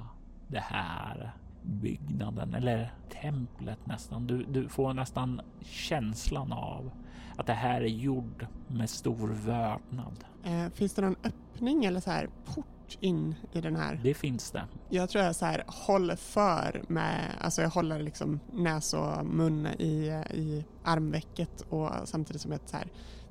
det 0.50 0.60
här 0.60 1.32
byggnaden 1.62 2.54
eller 2.54 2.92
templet 3.22 3.86
nästan. 3.86 4.26
Du, 4.26 4.44
du 4.44 4.68
får 4.68 4.94
nästan 4.94 5.40
känslan 5.62 6.52
av 6.52 6.90
att 7.36 7.46
det 7.46 7.52
här 7.52 7.80
är 7.80 7.86
gjord 7.86 8.46
med 8.68 8.90
stor 8.90 9.28
vördnad. 9.28 10.24
Eh, 10.44 10.68
finns 10.74 10.94
det 10.94 11.02
någon 11.02 11.16
öppning 11.24 11.84
eller 11.84 12.00
så 12.00 12.10
här 12.10 12.28
port 12.44 12.98
in 13.00 13.34
i 13.52 13.60
den 13.60 13.76
här? 13.76 14.00
Det 14.02 14.14
finns 14.14 14.50
det. 14.50 14.64
Jag 14.88 15.10
tror 15.10 15.24
jag 15.24 15.36
så 15.36 15.44
här 15.44 15.64
håller 15.66 16.16
för 16.16 16.82
med, 16.88 17.24
alltså 17.40 17.62
jag 17.62 17.70
håller 17.70 18.02
liksom 18.02 18.40
näs 18.52 18.94
och 18.94 19.26
mun 19.26 19.66
i, 19.66 20.22
i 20.34 20.64
armvecket 20.84 21.60
och 21.60 21.90
samtidigt 22.04 22.42
som 22.42 22.52
jag 22.52 22.60
så 22.66 22.76
här 22.76 22.88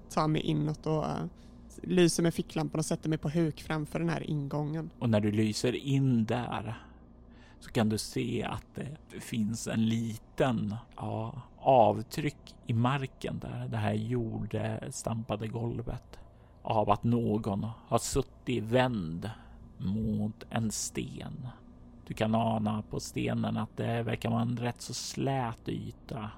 tar 0.09 0.27
mig 0.27 0.41
inåt 0.41 0.85
och 0.85 1.05
lyser 1.83 2.23
med 2.23 2.33
ficklampan 2.33 2.79
och 2.79 2.85
sätter 2.85 3.09
mig 3.09 3.17
på 3.17 3.29
huk 3.29 3.61
framför 3.61 3.99
den 3.99 4.09
här 4.09 4.29
ingången. 4.29 4.89
Och 4.99 5.09
när 5.09 5.19
du 5.19 5.31
lyser 5.31 5.75
in 5.75 6.25
där 6.25 6.88
så 7.59 7.71
kan 7.71 7.89
du 7.89 7.97
se 7.97 8.43
att 8.43 8.75
det 8.75 9.19
finns 9.19 9.67
en 9.67 9.85
liten 9.85 10.75
ja, 10.95 11.41
avtryck 11.57 12.55
i 12.65 12.73
marken 12.73 13.39
där, 13.39 13.67
det 13.67 13.77
här 13.77 13.93
jordstampade 13.93 15.47
golvet 15.47 16.19
av 16.61 16.89
att 16.89 17.03
någon 17.03 17.67
har 17.87 17.97
suttit 17.97 18.63
vänd 18.63 19.29
mot 19.77 20.43
en 20.49 20.71
sten. 20.71 21.47
Du 22.07 22.13
kan 22.13 22.35
ana 22.35 22.81
på 22.81 22.99
stenen 22.99 23.57
att 23.57 23.77
det 23.77 24.03
verkar 24.03 24.29
vara 24.29 24.41
en 24.41 24.57
rätt 24.57 24.81
så 24.81 24.93
slät 24.93 25.69
yta 25.69 26.29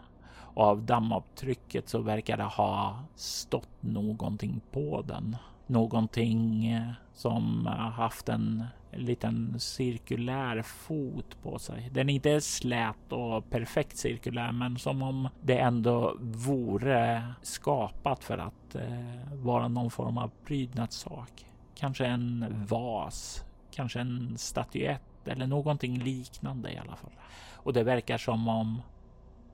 och 0.54 0.64
av 0.64 0.84
dammavtrycket 0.84 1.90
så 1.90 2.02
verkar 2.02 2.38
det 2.38 2.44
ha 2.44 3.04
stått 3.16 3.84
någonting 3.84 4.62
på 4.72 5.02
den. 5.08 5.36
Någonting 5.68 6.68
eh, 6.68 6.92
som 7.14 7.66
haft 7.96 8.30
en 8.30 8.66
liten 8.94 9.60
cirkulär 9.60 10.62
fot 10.62 11.38
på 11.44 11.60
sig. 11.60 11.90
Den 11.92 12.10
är 12.10 12.14
inte 12.14 12.42
slät 12.42 13.12
och 13.12 13.50
perfekt 13.50 13.98
cirkulär, 13.98 14.52
men 14.52 14.78
som 14.78 15.02
om 15.02 15.30
det 15.42 15.58
ändå 15.58 16.18
vore 16.22 17.34
skapat 17.42 18.24
för 18.24 18.38
att 18.38 18.76
eh, 18.76 19.34
vara 19.34 19.68
någon 19.68 19.92
form 19.92 20.18
av 20.18 20.32
prydnadssak. 20.46 21.46
Kanske 21.76 22.06
en 22.06 22.46
vas, 22.68 23.46
kanske 23.72 24.00
en 24.00 24.38
statyett 24.38 25.28
eller 25.28 25.48
någonting 25.48 26.00
liknande 26.00 26.74
i 26.74 26.78
alla 26.78 26.96
fall. 26.96 27.12
Och 27.54 27.74
det 27.74 27.84
verkar 27.84 28.18
som 28.18 28.48
om 28.48 28.82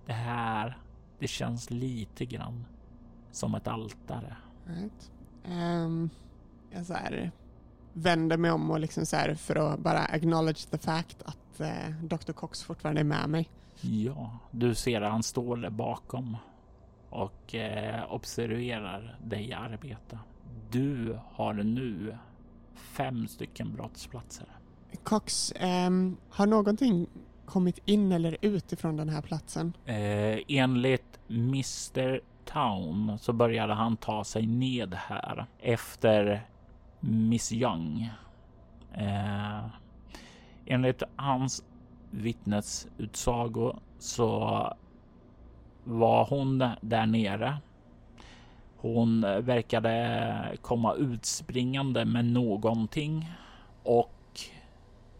det 0.06 0.14
här, 0.14 0.78
det 1.20 1.28
känns 1.28 1.70
lite 1.70 2.26
grann 2.26 2.66
som 3.32 3.56
ett 3.56 3.68
altare. 3.68 4.36
Right. 4.66 5.12
Um, 5.46 6.10
jag 6.72 6.86
så 6.86 6.94
här, 6.94 7.32
vänder 7.98 8.38
mig 8.38 8.52
om 8.52 8.72
och 8.72 8.80
liksom 8.80 9.06
så 9.06 9.16
här, 9.16 9.36
för 9.36 9.56
att 9.56 9.80
bara 9.80 10.00
acknowledge 10.00 10.70
the 10.70 10.78
fact 10.78 11.24
att 11.26 11.60
eh, 11.60 11.90
Dr. 12.04 12.32
Cox 12.32 12.64
fortfarande 12.64 13.02
är 13.02 13.06
med 13.06 13.30
mig. 13.30 13.50
Ja, 13.82 14.40
du 14.52 14.76
ser 14.76 15.02
att 15.02 15.12
han 15.12 15.24
står 15.24 15.58
där 15.58 15.70
bakom 15.70 16.38
och 17.10 17.56
eh, 17.56 18.14
observerar 18.14 19.18
dig 19.24 19.54
arbeta. 19.54 20.20
Du 20.72 21.20
har 21.32 21.54
nu 21.54 22.18
fem 22.76 23.28
stycken 23.28 23.74
brottsplatser. 23.74 24.48
Cox, 25.04 25.52
eh, 25.52 25.90
har 26.30 26.48
någonting 26.48 27.08
kommit 27.46 27.80
in 27.86 28.12
eller 28.12 28.38
ut 28.42 28.74
ifrån 28.74 28.98
den 28.98 29.10
här 29.10 29.22
platsen? 29.22 29.74
Eh, 29.86 30.40
enligt 30.48 31.20
Mr 31.30 32.22
Town 32.46 33.18
så 33.22 33.34
började 33.34 33.74
han 33.74 33.98
ta 33.98 34.24
sig 34.24 34.48
ned 34.48 34.94
här 34.94 35.46
efter 35.60 36.48
Miss 37.10 37.52
Young. 37.52 38.10
Eh, 38.94 39.66
enligt 40.66 41.04
hans 41.16 41.64
vittnesutsago 42.12 43.74
så 44.00 44.40
var 45.84 46.26
hon 46.26 46.64
där 46.82 47.06
nere. 47.06 47.58
Hon 48.78 49.22
verkade 49.22 50.58
komma 50.62 50.94
utspringande 50.94 52.06
med 52.06 52.26
någonting 52.26 53.32
och 53.84 54.40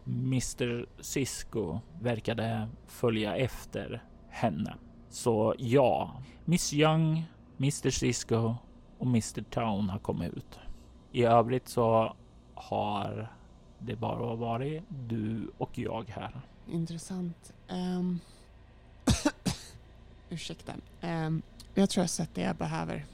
Mr 0.04 0.86
Cisco 1.02 1.80
verkade 2.00 2.68
följa 2.86 3.36
efter 3.36 4.02
henne. 4.28 4.74
Så 5.08 5.54
ja, 5.58 6.22
Miss 6.44 6.72
Young, 6.72 7.24
Mr 7.58 7.90
Cisco 7.90 8.54
och 8.98 9.06
Mr 9.06 9.42
Town 9.42 9.88
har 9.88 9.98
kommit 9.98 10.32
ut. 10.32 10.58
I 11.12 11.24
övrigt 11.24 11.68
så 11.68 12.14
har 12.54 13.28
det 13.78 13.96
bara 13.96 14.34
varit 14.34 14.82
du 14.88 15.50
och 15.58 15.78
jag 15.78 16.04
här. 16.08 16.40
Intressant. 16.66 17.52
Um... 17.68 18.20
Ursäkta. 20.30 20.72
Um, 21.00 21.42
jag 21.74 21.90
tror 21.90 22.00
jag 22.00 22.04
har 22.04 22.08
sett 22.08 22.34
det 22.34 22.42
jag 22.42 22.56
behöver. 22.56 23.04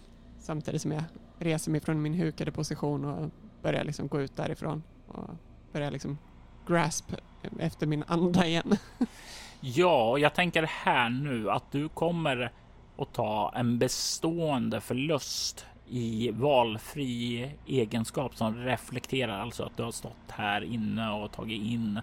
Samtidigt 0.41 0.83
som 0.83 0.93
jag 0.93 1.03
reser 1.39 1.71
mig 1.71 1.81
från 1.81 2.03
min 2.03 2.15
hukade 2.15 2.53
position 2.53 3.05
och 3.05 3.31
börjar 3.63 3.85
liksom 3.85 4.09
gå 4.09 4.21
ut 4.21 4.37
därifrån. 4.37 4.83
Och 5.09 5.31
börjar 5.73 5.91
liksom 5.91 6.19
grasp 6.67 7.13
efter 7.59 7.87
min 7.87 8.05
anda 8.07 8.47
igen. 8.47 8.77
ja, 9.61 10.19
jag 10.19 10.35
tänker 10.35 10.63
här 10.63 11.09
nu 11.11 11.51
att 11.51 11.73
du 11.73 11.89
kommer 11.89 12.53
att 12.99 13.13
ta 13.13 13.53
en 13.57 13.79
bestående 13.79 14.81
förlust 14.81 15.67
i 15.89 16.31
valfri 16.31 17.51
egenskap 17.67 18.37
som 18.37 18.57
reflekterar 18.57 19.41
alltså 19.41 19.63
att 19.63 19.77
du 19.77 19.83
har 19.83 19.93
stått 19.93 20.31
här 20.31 20.65
inne 20.65 21.11
och 21.11 21.33
tagit 21.33 21.63
in 21.63 22.01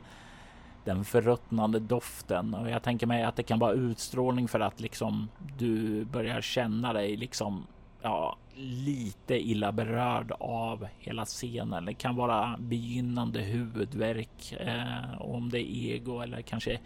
den 0.85 1.05
förruttnande 1.05 1.79
doften 1.79 2.53
och 2.53 2.69
jag 2.69 2.83
tänker 2.83 3.07
mig 3.07 3.23
att 3.23 3.35
det 3.35 3.43
kan 3.43 3.59
vara 3.59 3.73
utstrålning 3.73 4.47
för 4.47 4.59
att 4.59 4.79
liksom 4.79 5.29
du 5.57 6.05
börjar 6.05 6.41
känna 6.41 6.93
dig 6.93 7.17
liksom 7.17 7.67
ja, 8.01 8.37
lite 8.55 9.35
illa 9.49 9.71
berörd 9.71 10.31
av 10.39 10.87
hela 10.99 11.25
scenen. 11.25 11.85
Det 11.85 11.93
kan 11.93 12.15
vara 12.15 12.55
begynnande 12.59 13.41
huvudvärk 13.41 14.53
eh, 14.59 15.21
om 15.21 15.49
det 15.49 15.59
är 15.59 15.95
ego 15.95 16.21
eller 16.21 16.41
kanske 16.41 16.79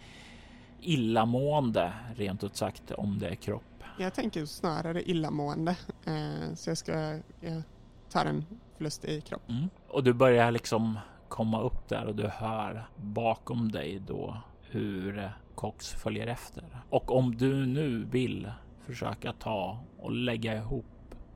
illamående 0.80 1.92
rent 2.16 2.44
ut 2.44 2.56
sagt 2.56 2.90
om 2.90 3.18
det 3.18 3.28
är 3.28 3.34
kropp. 3.34 3.75
Jag 3.98 4.14
tänker 4.14 4.44
snarare 4.44 5.10
illamående. 5.10 5.76
Eh, 6.04 6.54
så 6.54 6.70
jag 6.70 6.78
ska 6.78 7.20
jag 7.40 7.62
tar 8.10 8.24
en 8.24 8.44
förlust 8.76 9.04
i 9.04 9.20
kropp. 9.20 9.48
Mm. 9.48 9.68
Och 9.88 10.04
du 10.04 10.12
börjar 10.12 10.50
liksom 10.50 10.98
komma 11.28 11.60
upp 11.60 11.88
där 11.88 12.06
och 12.06 12.14
du 12.14 12.26
hör 12.26 12.88
bakom 12.96 13.72
dig 13.72 14.02
då 14.06 14.36
hur 14.60 15.32
Cox 15.54 15.92
följer 15.92 16.26
efter. 16.26 16.64
Och 16.90 17.16
om 17.16 17.36
du 17.36 17.66
nu 17.66 18.04
vill 18.04 18.50
försöka 18.86 19.32
ta 19.32 19.78
och 19.98 20.12
lägga 20.12 20.56
ihop 20.56 20.84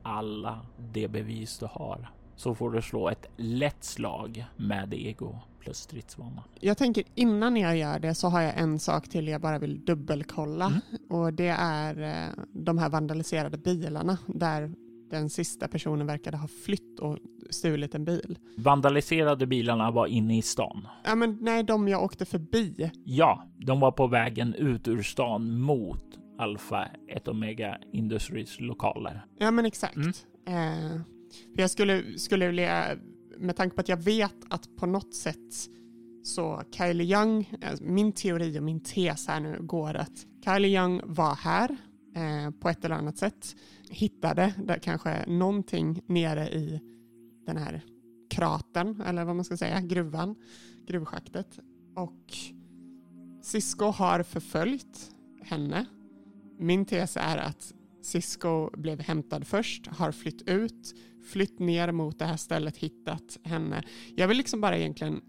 alla 0.03 0.65
de 0.77 1.07
bevis 1.07 1.59
du 1.59 1.65
har 1.65 2.11
så 2.35 2.55
får 2.55 2.71
du 2.71 2.81
slå 2.81 3.09
ett 3.09 3.25
lätt 3.37 3.83
slag 3.83 4.45
med 4.57 4.93
ego 4.93 5.39
plus 5.61 5.77
stridsvana. 5.77 6.43
Jag 6.59 6.77
tänker 6.77 7.03
innan 7.15 7.57
jag 7.57 7.77
gör 7.77 7.99
det 7.99 8.15
så 8.15 8.27
har 8.27 8.41
jag 8.41 8.57
en 8.57 8.79
sak 8.79 9.09
till 9.09 9.27
jag 9.27 9.41
bara 9.41 9.59
vill 9.59 9.85
dubbelkolla 9.85 10.65
mm. 10.65 10.81
och 11.09 11.33
det 11.33 11.55
är 11.57 12.01
eh, 12.01 12.43
de 12.53 12.77
här 12.77 12.89
vandaliserade 12.89 13.57
bilarna 13.57 14.17
där 14.27 14.71
den 15.09 15.29
sista 15.29 15.67
personen 15.67 16.07
verkade 16.07 16.37
ha 16.37 16.47
flytt 16.47 16.99
och 16.99 17.17
stulit 17.49 17.95
en 17.95 18.05
bil. 18.05 18.39
Vandaliserade 18.57 19.47
bilarna 19.47 19.91
var 19.91 20.07
inne 20.07 20.37
i 20.37 20.41
stan? 20.41 20.87
Ja, 21.03 21.15
men 21.15 21.37
nej, 21.41 21.63
de 21.63 21.87
jag 21.87 22.03
åkte 22.03 22.25
förbi. 22.25 22.91
Ja, 23.05 23.47
de 23.57 23.79
var 23.79 23.91
på 23.91 24.07
vägen 24.07 24.53
ut 24.53 24.87
ur 24.87 25.03
stan 25.03 25.59
mot 25.61 26.03
Alpha 26.37 26.87
1 27.07 27.27
Omega 27.27 27.77
Industries 27.93 28.59
lokaler. 28.59 29.25
Ja, 29.37 29.51
men 29.51 29.65
exakt. 29.65 29.95
Mm. 29.95 30.11
Eh, 30.47 31.01
jag 31.55 31.69
skulle, 31.69 32.03
skulle 32.17 32.47
vilja 32.47 32.97
med 33.41 33.55
tanke 33.55 33.75
på 33.75 33.81
att 33.81 33.89
jag 33.89 33.97
vet 33.97 34.35
att 34.49 34.75
på 34.75 34.85
något 34.85 35.13
sätt 35.13 35.69
så 36.23 36.63
Kylie 36.71 37.17
Young, 37.17 37.57
eh, 37.61 37.73
min 37.81 38.11
teori 38.11 38.59
och 38.59 38.63
min 38.63 38.79
tes 38.79 39.27
här 39.27 39.39
nu 39.39 39.57
går 39.61 39.93
att 39.93 40.25
Kylie 40.45 40.79
Young 40.79 41.01
var 41.03 41.35
här 41.35 41.77
eh, 42.15 42.51
på 42.51 42.69
ett 42.69 42.85
eller 42.85 42.95
annat 42.95 43.17
sätt, 43.17 43.55
hittade 43.89 44.53
där 44.57 44.77
kanske 44.77 45.25
någonting 45.27 46.01
nere 46.05 46.49
i 46.49 46.79
den 47.45 47.57
här 47.57 47.81
kratern, 48.29 49.01
eller 49.01 49.25
vad 49.25 49.35
man 49.35 49.45
ska 49.45 49.57
säga, 49.57 49.81
gruvan, 49.81 50.35
gruvschaktet. 50.87 51.59
Och 51.95 52.33
Cisco 53.41 53.85
har 53.85 54.23
förföljt 54.23 55.11
henne. 55.41 55.85
Min 56.59 56.85
tes 56.85 57.17
är 57.17 57.37
att 57.37 57.73
Cisco 58.01 58.69
blev 58.77 58.99
hämtad 58.99 59.47
först, 59.47 59.87
har 59.87 60.11
flytt 60.11 60.41
ut, 60.41 60.95
flytt 61.31 61.59
ner 61.59 61.91
mot 61.91 62.19
det 62.19 62.25
här 62.25 62.37
stället, 62.37 62.77
hittat 62.77 63.37
henne. 63.43 63.83
Jag 64.15 64.27
vill 64.27 64.37
liksom 64.37 64.61
bara 64.61 64.77
egentligen 64.77 65.21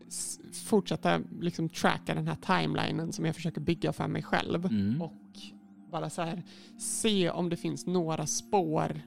fortsätta 0.53 1.21
liksom 1.41 1.69
tracka 1.69 2.15
den 2.15 2.29
här 2.29 2.63
timelinen 2.63 3.13
som 3.13 3.25
jag 3.25 3.35
försöker 3.35 3.61
bygga 3.61 3.93
för 3.93 4.09
mig 4.09 4.23
själv. 4.23 4.67
Mm. 4.67 5.03
Och 5.03 5.13
bara 5.91 6.11
så 6.11 6.23
här, 6.23 6.43
se 6.79 7.31
om 7.31 7.49
det 7.49 7.57
finns 7.57 7.87
några 7.87 8.27
spår 8.27 9.01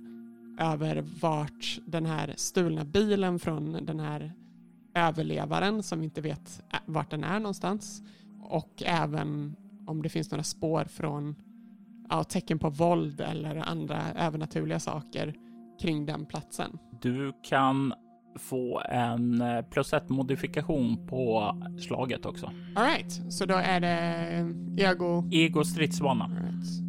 över 0.60 1.06
vart 1.22 1.80
den 1.86 2.06
här 2.06 2.34
stulna 2.38 2.86
bilen 2.86 3.40
från 3.40 3.86
den 3.86 4.00
här 4.00 4.34
överlevaren 4.94 5.84
som 5.84 6.00
vi 6.00 6.06
inte 6.06 6.22
vet 6.22 6.64
vart 6.86 7.12
den 7.12 7.24
är 7.24 7.40
någonstans. 7.40 8.02
Och 8.42 8.84
även 8.86 9.56
om 9.88 10.02
det 10.02 10.10
finns 10.10 10.32
några 10.32 10.44
spår 10.44 10.86
från 10.86 11.36
ja, 12.10 12.24
tecken 12.24 12.60
på 12.60 12.70
våld 12.70 13.22
eller 13.22 13.56
andra 13.56 14.02
övernaturliga 14.16 14.80
saker 14.80 15.34
kring 15.82 16.06
den 16.06 16.26
platsen. 16.26 16.78
Du 17.02 17.34
kan 17.44 17.94
få 18.40 18.82
en 18.90 19.42
eh, 19.42 19.62
plus 19.62 19.94
ett 19.94 20.10
modifikation 20.10 21.08
på 21.08 21.52
slaget 21.80 22.26
också. 22.26 22.52
Alright, 22.76 23.34
så 23.34 23.46
då 23.46 23.56
är 23.56 23.80
det 23.80 24.54
ego... 24.78 25.30
Ego 25.32 25.64
stridsvana. 25.64 26.24
Alright. 26.24 26.86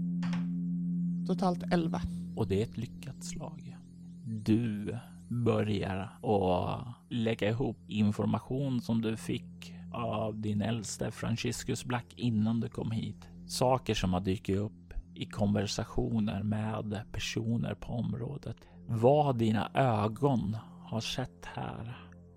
Totalt 1.26 1.72
11. 1.72 2.00
Och 2.36 2.48
det 2.48 2.60
är 2.60 2.62
ett 2.62 2.76
lyckat 2.76 3.24
slag. 3.24 3.76
Du 4.24 4.96
börjar 5.28 6.18
att 6.22 6.86
lägga 7.08 7.48
ihop 7.48 7.78
information 7.88 8.80
som 8.80 9.02
du 9.02 9.16
fick 9.16 9.74
av 9.92 10.40
din 10.40 10.62
äldste 10.62 11.10
Franciscus 11.10 11.84
Black 11.84 12.06
innan 12.16 12.60
du 12.60 12.68
kom 12.68 12.90
hit. 12.90 13.28
Saker 13.46 13.94
som 13.94 14.12
har 14.12 14.20
dykt 14.20 14.48
upp 14.48 14.85
i 15.16 15.26
konversationer 15.26 16.42
med 16.42 17.00
personer 17.12 17.74
på 17.74 17.92
området. 17.92 18.56
Vad 18.86 19.38
dina 19.38 19.70
ögon 19.74 20.56
har 20.84 21.00
sett 21.00 21.46
här. 21.54 21.96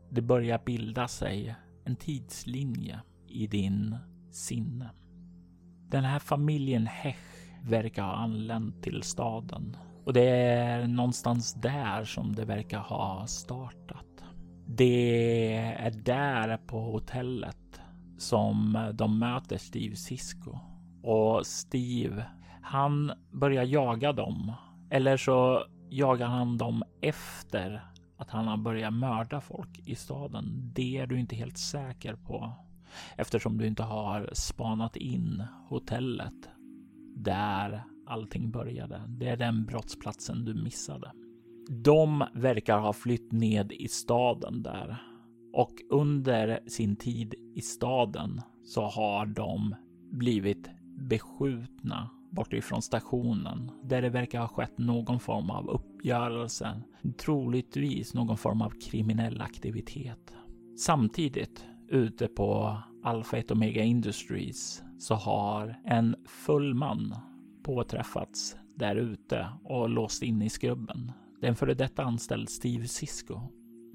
Det 0.09 0.21
börjar 0.21 0.61
bilda 0.65 1.07
sig 1.07 1.55
en 1.85 1.95
tidslinje 1.95 2.99
i 3.27 3.47
din 3.47 3.97
sinne. 4.31 4.89
Den 5.89 6.03
här 6.03 6.19
familjen 6.19 6.87
Hech 6.87 7.17
verkar 7.63 8.03
ha 8.03 8.13
anlänt 8.13 8.83
till 8.83 9.03
staden 9.03 9.77
och 10.05 10.13
det 10.13 10.29
är 10.29 10.87
någonstans 10.87 11.53
där 11.53 12.03
som 12.03 12.35
det 12.35 12.45
verkar 12.45 12.79
ha 12.79 13.27
startat. 13.27 14.23
Det 14.67 15.55
är 15.55 15.91
där 15.91 16.57
på 16.57 16.79
hotellet 16.79 17.81
som 18.17 18.77
de 18.93 19.19
möter 19.19 19.57
Steve 19.57 19.95
Cisco 19.95 20.57
och 21.03 21.45
Steve, 21.45 22.25
han 22.61 23.11
börjar 23.31 23.63
jaga 23.63 24.13
dem 24.13 24.53
eller 24.89 25.17
så 25.17 25.63
jagar 25.89 26.27
han 26.27 26.57
dem 26.57 26.83
efter 27.01 27.81
att 28.17 28.29
han 28.29 28.47
har 28.47 28.57
börjat 28.57 28.93
mörda 28.93 29.41
folk 29.41 29.79
i 29.85 29.95
staden. 29.95 30.71
Det 30.75 30.97
är 30.97 31.07
du 31.07 31.19
inte 31.19 31.35
helt 31.35 31.57
säker 31.57 32.15
på 32.15 32.51
eftersom 33.17 33.57
du 33.57 33.67
inte 33.67 33.83
har 33.83 34.29
spanat 34.33 34.95
in 34.95 35.43
hotellet 35.69 36.49
där 37.15 37.83
allting 38.07 38.51
började. 38.51 39.01
Det 39.07 39.27
är 39.27 39.37
den 39.37 39.65
brottsplatsen 39.65 40.45
du 40.45 40.53
missade. 40.53 41.11
De 41.83 42.23
verkar 42.33 42.79
ha 42.79 42.93
flytt 42.93 43.31
ned 43.31 43.71
i 43.71 43.87
staden 43.87 44.63
där 44.63 45.03
och 45.53 45.73
under 45.89 46.59
sin 46.69 46.95
tid 46.95 47.35
i 47.55 47.61
staden 47.61 48.41
så 48.63 48.81
har 48.81 49.25
de 49.25 49.75
blivit 50.11 50.69
beskjutna 51.09 52.09
bortifrån 52.31 52.81
stationen 52.81 53.71
där 53.83 54.01
det 54.01 54.09
verkar 54.09 54.39
ha 54.39 54.47
skett 54.47 54.77
någon 54.77 55.19
form 55.19 55.49
av 55.49 55.69
uppgörelse, 55.69 56.81
troligtvis 57.17 58.13
någon 58.13 58.37
form 58.37 58.61
av 58.61 58.69
kriminell 58.69 59.41
aktivitet. 59.41 60.33
Samtidigt 60.77 61.65
ute 61.89 62.27
på 62.27 62.77
Alpha 63.03 63.37
1 63.37 63.51
Omega 63.51 63.83
Industries 63.83 64.83
så 64.99 65.15
har 65.15 65.75
en 65.85 66.15
full 66.25 66.73
man 66.73 67.15
påträffats 67.63 68.55
där 68.75 68.95
ute 68.95 69.49
och 69.63 69.89
låst 69.89 70.23
in 70.23 70.41
i 70.41 70.49
skrubben. 70.49 71.11
Den 71.41 71.55
före 71.55 71.73
detta 71.73 72.03
anställd 72.03 72.49
Steve 72.49 72.87
Cisco. 72.87 73.41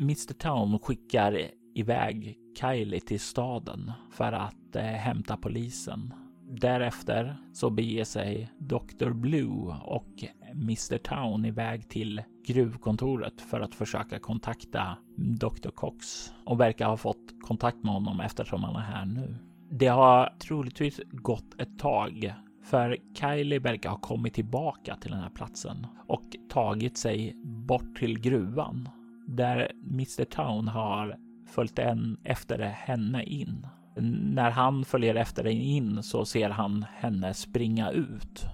Mr 0.00 0.34
Town 0.34 0.78
skickar 0.78 1.40
iväg 1.74 2.38
Kylie 2.60 3.00
till 3.00 3.20
staden 3.20 3.92
för 4.10 4.32
att 4.32 4.76
eh, 4.76 4.82
hämta 4.82 5.36
polisen 5.36 6.14
Därefter 6.60 7.36
så 7.52 7.70
beger 7.70 8.04
sig 8.04 8.50
Dr. 8.58 9.10
Blue 9.10 9.76
och 9.82 10.24
Mr. 10.52 10.98
Town 10.98 11.44
iväg 11.44 11.88
till 11.88 12.22
gruvkontoret 12.46 13.40
för 13.40 13.60
att 13.60 13.74
försöka 13.74 14.18
kontakta 14.18 14.96
Dr. 15.16 15.70
Cox 15.74 16.32
och 16.44 16.60
verkar 16.60 16.86
ha 16.86 16.96
fått 16.96 17.42
kontakt 17.42 17.84
med 17.84 17.92
honom 17.92 18.20
eftersom 18.20 18.64
han 18.64 18.76
är 18.76 18.80
här 18.80 19.04
nu. 19.04 19.36
Det 19.70 19.86
har 19.86 20.34
troligtvis 20.38 21.00
gått 21.12 21.60
ett 21.60 21.78
tag 21.78 22.34
för 22.64 22.96
Kylie 23.14 23.58
verkar 23.58 23.90
ha 23.90 23.98
kommit 23.98 24.34
tillbaka 24.34 24.96
till 24.96 25.10
den 25.10 25.20
här 25.20 25.30
platsen 25.30 25.86
och 26.06 26.36
tagit 26.48 26.98
sig 26.98 27.32
bort 27.44 27.98
till 27.98 28.20
gruvan 28.20 28.88
där 29.26 29.70
Mr. 29.92 30.24
Town 30.24 30.68
har 30.68 31.16
följt 31.46 31.78
en 31.78 32.16
efter 32.24 32.58
henne 32.58 33.24
in 33.24 33.66
när 33.96 34.50
han 34.50 34.84
följer 34.84 35.14
efter 35.14 35.44
henne 35.44 35.54
in 35.54 36.02
så 36.02 36.24
ser 36.24 36.50
han 36.50 36.84
henne 36.94 37.34
springa 37.34 37.90
ut 37.90 38.46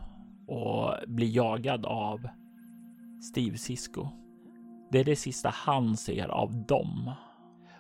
och 0.47 0.95
bli 1.07 1.35
jagad 1.35 1.87
av 1.87 2.29
Steve 3.31 3.59
Cisco. 3.59 4.09
Det 4.93 4.99
är 4.99 5.05
det 5.05 5.17
sista 5.17 5.51
han 5.55 5.97
ser 5.97 6.29
av 6.29 6.67
dem 6.67 7.13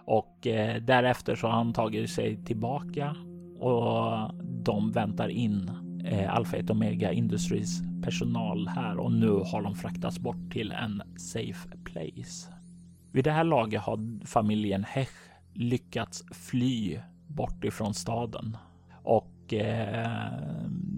och 0.04 0.46
eh, 0.46 0.82
därefter 0.82 1.34
så 1.34 1.46
har 1.46 1.54
han 1.54 1.72
tagit 1.72 2.10
sig 2.10 2.44
tillbaka 2.44 3.16
och 3.58 4.34
de 4.64 4.92
väntar 4.92 5.28
in 5.28 5.70
eh, 6.04 6.34
Alpha 6.34 6.56
1 6.56 6.70
Omega 6.70 7.12
Industries 7.12 7.82
personal 8.02 8.68
här 8.68 8.98
och 8.98 9.12
nu 9.12 9.30
har 9.30 9.62
de 9.62 9.74
fraktats 9.74 10.18
bort 10.18 10.52
till 10.52 10.72
en 10.72 11.02
safe 11.16 11.68
place. 11.84 12.52
Vid 13.12 13.24
det 13.24 13.32
här 13.32 13.44
laget 13.44 13.80
har 13.80 14.26
familjen 14.26 14.84
Hech 14.84 15.30
lyckats 15.54 16.24
fly 16.32 16.98
bort 17.30 17.64
ifrån 17.64 17.94
staden 17.94 18.56
och 19.04 19.54
eh, 19.54 20.30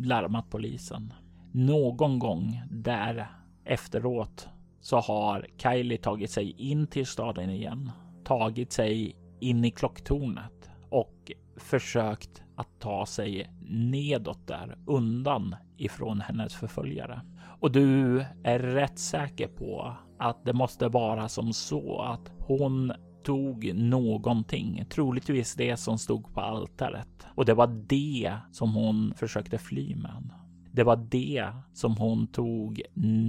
larmat 0.05 0.51
polisen. 0.51 1.13
Någon 1.53 2.19
gång 2.19 2.63
där 2.71 3.27
efteråt 3.65 4.49
så 4.81 4.97
har 4.97 5.47
Kylie 5.57 5.99
tagit 5.99 6.31
sig 6.31 6.51
in 6.51 6.87
till 6.87 7.07
staden 7.07 7.51
igen, 7.51 7.91
tagit 8.25 8.73
sig 8.73 9.17
in 9.41 9.65
i 9.65 9.71
klocktornet 9.71 10.71
och 10.91 11.33
försökt 11.57 12.43
att 12.57 12.81
ta 12.81 13.07
sig 13.07 13.51
nedåt 13.69 14.47
där 14.47 14.79
undan 14.87 15.57
ifrån 15.77 16.21
hennes 16.21 16.55
förföljare. 16.55 17.21
Och 17.61 17.73
du 17.73 18.21
är 18.45 18.59
rätt 18.59 18.99
säker 18.99 19.49
på 19.49 19.97
att 20.19 20.45
det 20.45 20.53
måste 20.53 20.89
vara 20.89 21.29
som 21.29 21.53
så 21.53 22.01
att 22.01 22.33
hon 22.39 22.93
tog 23.25 23.75
någonting, 23.75 24.85
troligtvis 24.89 25.55
det 25.55 25.77
som 25.77 25.99
stod 25.99 26.35
på 26.35 26.41
altaret. 26.41 27.27
Och 27.35 27.45
det 27.45 27.55
var 27.55 27.67
det 27.67 28.37
som 28.53 28.75
hon 28.75 29.15
försökte 29.17 29.59
fly 29.59 29.95
med. 29.95 30.31
Det 30.73 30.85
var 30.85 30.97
det 30.97 31.47
som 31.73 31.97
hon 31.97 32.27
tog 32.27 32.83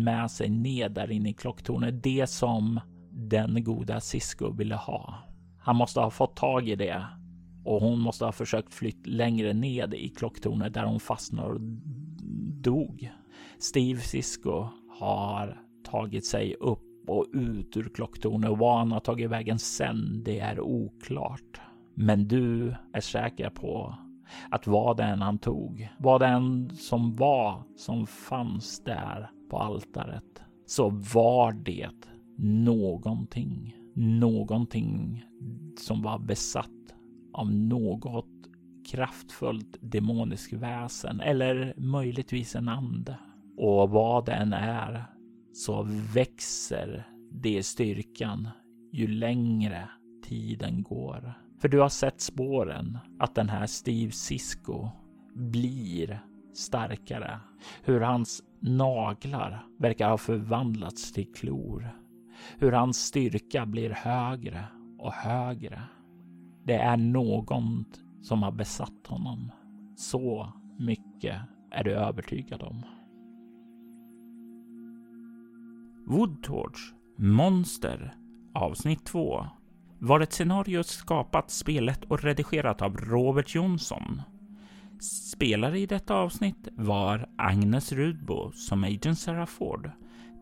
med 0.04 0.32
sig 0.32 0.50
ner 0.50 0.90
där 0.90 1.12
inne 1.12 1.30
i 1.30 1.34
klocktornet. 1.34 2.04
Det 2.04 2.30
som 2.30 2.80
den 3.12 3.64
goda 3.64 4.00
Cisco 4.00 4.52
ville 4.52 4.76
ha. 4.76 5.16
Han 5.60 5.76
måste 5.76 6.00
ha 6.00 6.10
fått 6.10 6.36
tag 6.36 6.70
i 6.70 6.76
det 6.76 7.06
och 7.66 7.82
hon 7.82 8.00
måste 8.00 8.26
ha 8.26 8.32
försökt 8.32 8.74
flytta 8.74 9.10
längre 9.10 9.54
ned 9.54 9.94
i 9.94 10.10
klocktornet 10.10 10.74
där 10.74 10.86
hon 10.86 11.00
fastnade 11.00 11.54
och 11.54 11.62
dog. 12.62 13.12
Steve 13.60 14.02
Cisco 14.02 14.68
har 15.00 15.62
tagit 15.92 16.26
sig 16.26 16.56
upp 16.56 16.93
och 17.08 17.26
ut 17.34 17.78
ur 17.78 17.90
klocktornet 17.96 18.50
och 18.50 18.58
var 18.58 18.78
han 18.78 18.92
har 18.92 19.00
tagit 19.00 19.30
vägen 19.30 19.60
sen, 19.60 20.24
det 20.24 20.40
är 20.40 20.60
oklart. 20.62 21.62
Men 21.96 22.28
du 22.28 22.76
är 22.94 23.02
säker 23.02 23.50
på 23.50 23.96
att 24.50 24.68
vad 24.68 24.98
den 24.98 25.10
än 25.10 25.22
han 25.22 25.40
tog, 25.40 25.90
vad 25.98 26.22
den 26.22 26.34
än 26.34 26.70
som 26.70 27.16
var 27.16 27.64
som 27.78 28.08
fanns 28.08 28.84
där 28.84 29.30
på 29.50 29.58
altaret, 29.58 30.42
så 30.66 30.90
var 30.90 31.52
det 31.52 31.90
någonting. 32.38 33.76
Någonting 33.96 35.24
som 35.80 36.02
var 36.02 36.20
besatt 36.20 36.70
av 37.34 37.52
något 37.52 38.26
kraftfullt 38.92 39.78
demoniskt 39.82 40.54
väsen 40.54 41.22
eller 41.22 41.74
möjligtvis 41.78 42.56
en 42.56 42.70
ande. 42.70 43.18
Och 43.58 43.90
vad 43.90 44.26
det 44.26 44.32
än 44.32 44.54
är 44.54 45.06
så 45.54 45.88
växer 46.14 47.08
det 47.32 47.64
styrkan 47.64 48.50
ju 48.92 49.08
längre 49.08 49.90
tiden 50.24 50.84
går. 50.84 51.34
För 51.62 51.68
du 51.68 51.80
har 51.80 51.90
sett 51.90 52.22
spåren 52.22 52.98
att 53.20 53.36
den 53.36 53.50
här 53.50 53.66
Steve 53.66 54.12
Cisco 54.12 54.90
blir 55.36 56.20
starkare. 56.54 57.40
Hur 57.84 58.02
hans 58.02 58.44
naglar 58.60 59.66
verkar 59.80 60.10
ha 60.10 60.18
förvandlats 60.18 61.14
till 61.14 61.34
klor. 61.34 61.90
Hur 62.58 62.72
hans 62.72 62.98
styrka 62.98 63.66
blir 63.66 63.90
högre 63.90 64.66
och 65.00 65.14
högre. 65.14 65.82
Det 66.66 66.76
är 66.76 66.98
någon 66.98 67.86
som 68.22 68.44
har 68.44 68.52
besatt 68.52 69.08
honom. 69.08 69.52
Så 69.96 70.54
mycket 70.80 71.42
är 71.72 71.84
du 71.84 71.92
övertygad 71.92 72.64
om. 72.64 72.84
Woodtorch 76.06 76.94
Monster 77.18 78.14
avsnitt 78.54 79.06
2 79.06 79.46
var 80.00 80.20
ett 80.20 80.34
scenario 80.34 80.84
skapat, 80.84 81.52
spelet 81.52 82.04
och 82.04 82.24
redigerat 82.24 82.82
av 82.82 82.98
Robert 82.98 83.56
Jonsson. 83.56 84.22
Spelare 85.32 85.80
i 85.80 85.86
detta 85.86 86.16
avsnitt 86.16 86.68
var 86.72 87.30
Agnes 87.38 87.92
Rudbo 87.92 88.52
som 88.52 88.84
Agent 88.84 89.20
Sarah 89.20 89.46
Ford, 89.46 89.92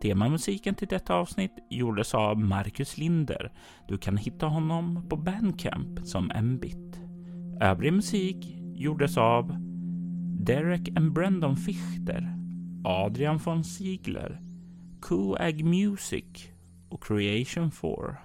Temamusiken 0.02 0.74
till 0.74 0.88
detta 0.88 1.14
avsnitt 1.14 1.58
gjordes 1.70 2.14
av 2.14 2.38
Marcus 2.38 2.98
Linder. 2.98 3.52
Du 3.88 3.98
kan 3.98 4.16
hitta 4.16 4.46
honom 4.46 5.08
på 5.08 5.16
Bandcamp 5.16 6.00
som 6.04 6.32
Mbit. 6.42 7.00
Övrig 7.60 7.92
musik 7.92 8.56
gjordes 8.74 9.16
av 9.16 9.56
Derek 10.40 10.96
and 10.96 11.12
Brendan 11.12 11.56
Fichter, 11.56 12.36
Adrian 12.84 13.38
von 13.38 13.64
Ziegler, 13.64 14.40
Coag 15.02 15.64
Music 15.64 16.24
och 16.88 17.04
Creation 17.04 17.70
4. 17.70 18.16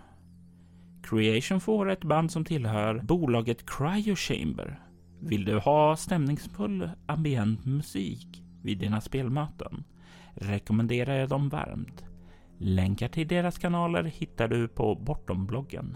Creation 1.03 1.61
4 1.61 1.81
är 1.81 1.87
ett 1.87 2.03
band 2.03 2.31
som 2.31 2.45
tillhör 2.45 2.99
bolaget 3.03 3.69
Cryo 3.69 4.15
Chamber. 4.15 4.79
Vill 5.19 5.45
du 5.45 5.59
ha 5.59 5.95
stämningsfull 5.95 6.89
ambient 7.05 7.65
musik 7.65 8.43
vid 8.63 8.77
dina 8.79 9.01
spelmöten 9.01 9.83
rekommenderar 10.33 11.15
jag 11.15 11.29
dem 11.29 11.49
varmt. 11.49 12.03
Länkar 12.57 13.07
till 13.07 13.27
deras 13.27 13.57
kanaler 13.57 14.03
hittar 14.03 14.47
du 14.47 14.67
på 14.67 14.95
Bortom-bloggen. 14.95 15.95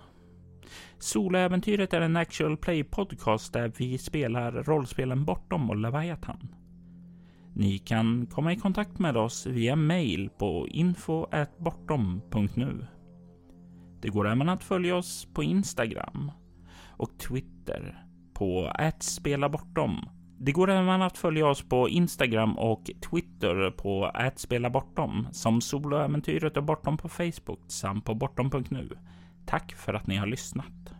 Soloäventyret 1.00 1.94
är 1.94 2.02
en 2.02 2.18
actual 2.18 2.58
play 2.58 2.84
podcast 2.84 3.54
där 3.54 3.72
vi 3.78 3.98
spelar 3.98 4.52
rollspelen 4.52 5.26
Bortom 5.26 5.70
och 5.70 5.78
Leviathan. 5.78 6.61
Ni 7.54 7.78
kan 7.78 8.26
komma 8.26 8.54
i 8.54 8.56
kontakt 8.56 9.00
med 9.00 9.18
oss 9.18 9.46
via 9.46 9.76
mail 9.76 10.30
på 10.38 10.68
info.bortom.nu. 10.68 12.88
Det 14.02 14.10
går 14.10 14.28
även 14.28 14.50
att 14.50 14.64
följa 14.64 14.96
oss 14.96 15.28
på 15.34 15.44
Instagram 15.44 16.32
och 16.98 17.20
Twitter 17.20 18.06
på 18.34 18.74
@spelabortom. 19.00 20.10
Det 20.40 20.52
går 20.52 20.70
även 20.70 21.02
att 21.02 21.18
följa 21.18 21.48
oss 21.48 21.62
på 21.62 21.90
Instagram 21.90 22.58
och 22.58 22.90
Twitter 23.10 23.72
på 23.72 24.12
@spelabortom 24.36 25.28
som 25.32 25.62
Soloäventyret 25.62 26.58
och 26.58 26.64
Bortom 26.64 26.98
på 26.98 27.10
Facebook 27.10 27.60
samt 27.68 28.06
på 28.06 28.16
bortom.nu. 28.16 28.90
Tack 29.46 29.72
för 29.72 29.94
att 29.94 30.08
ni 30.08 30.16
har 30.16 30.28
lyssnat. 30.28 30.91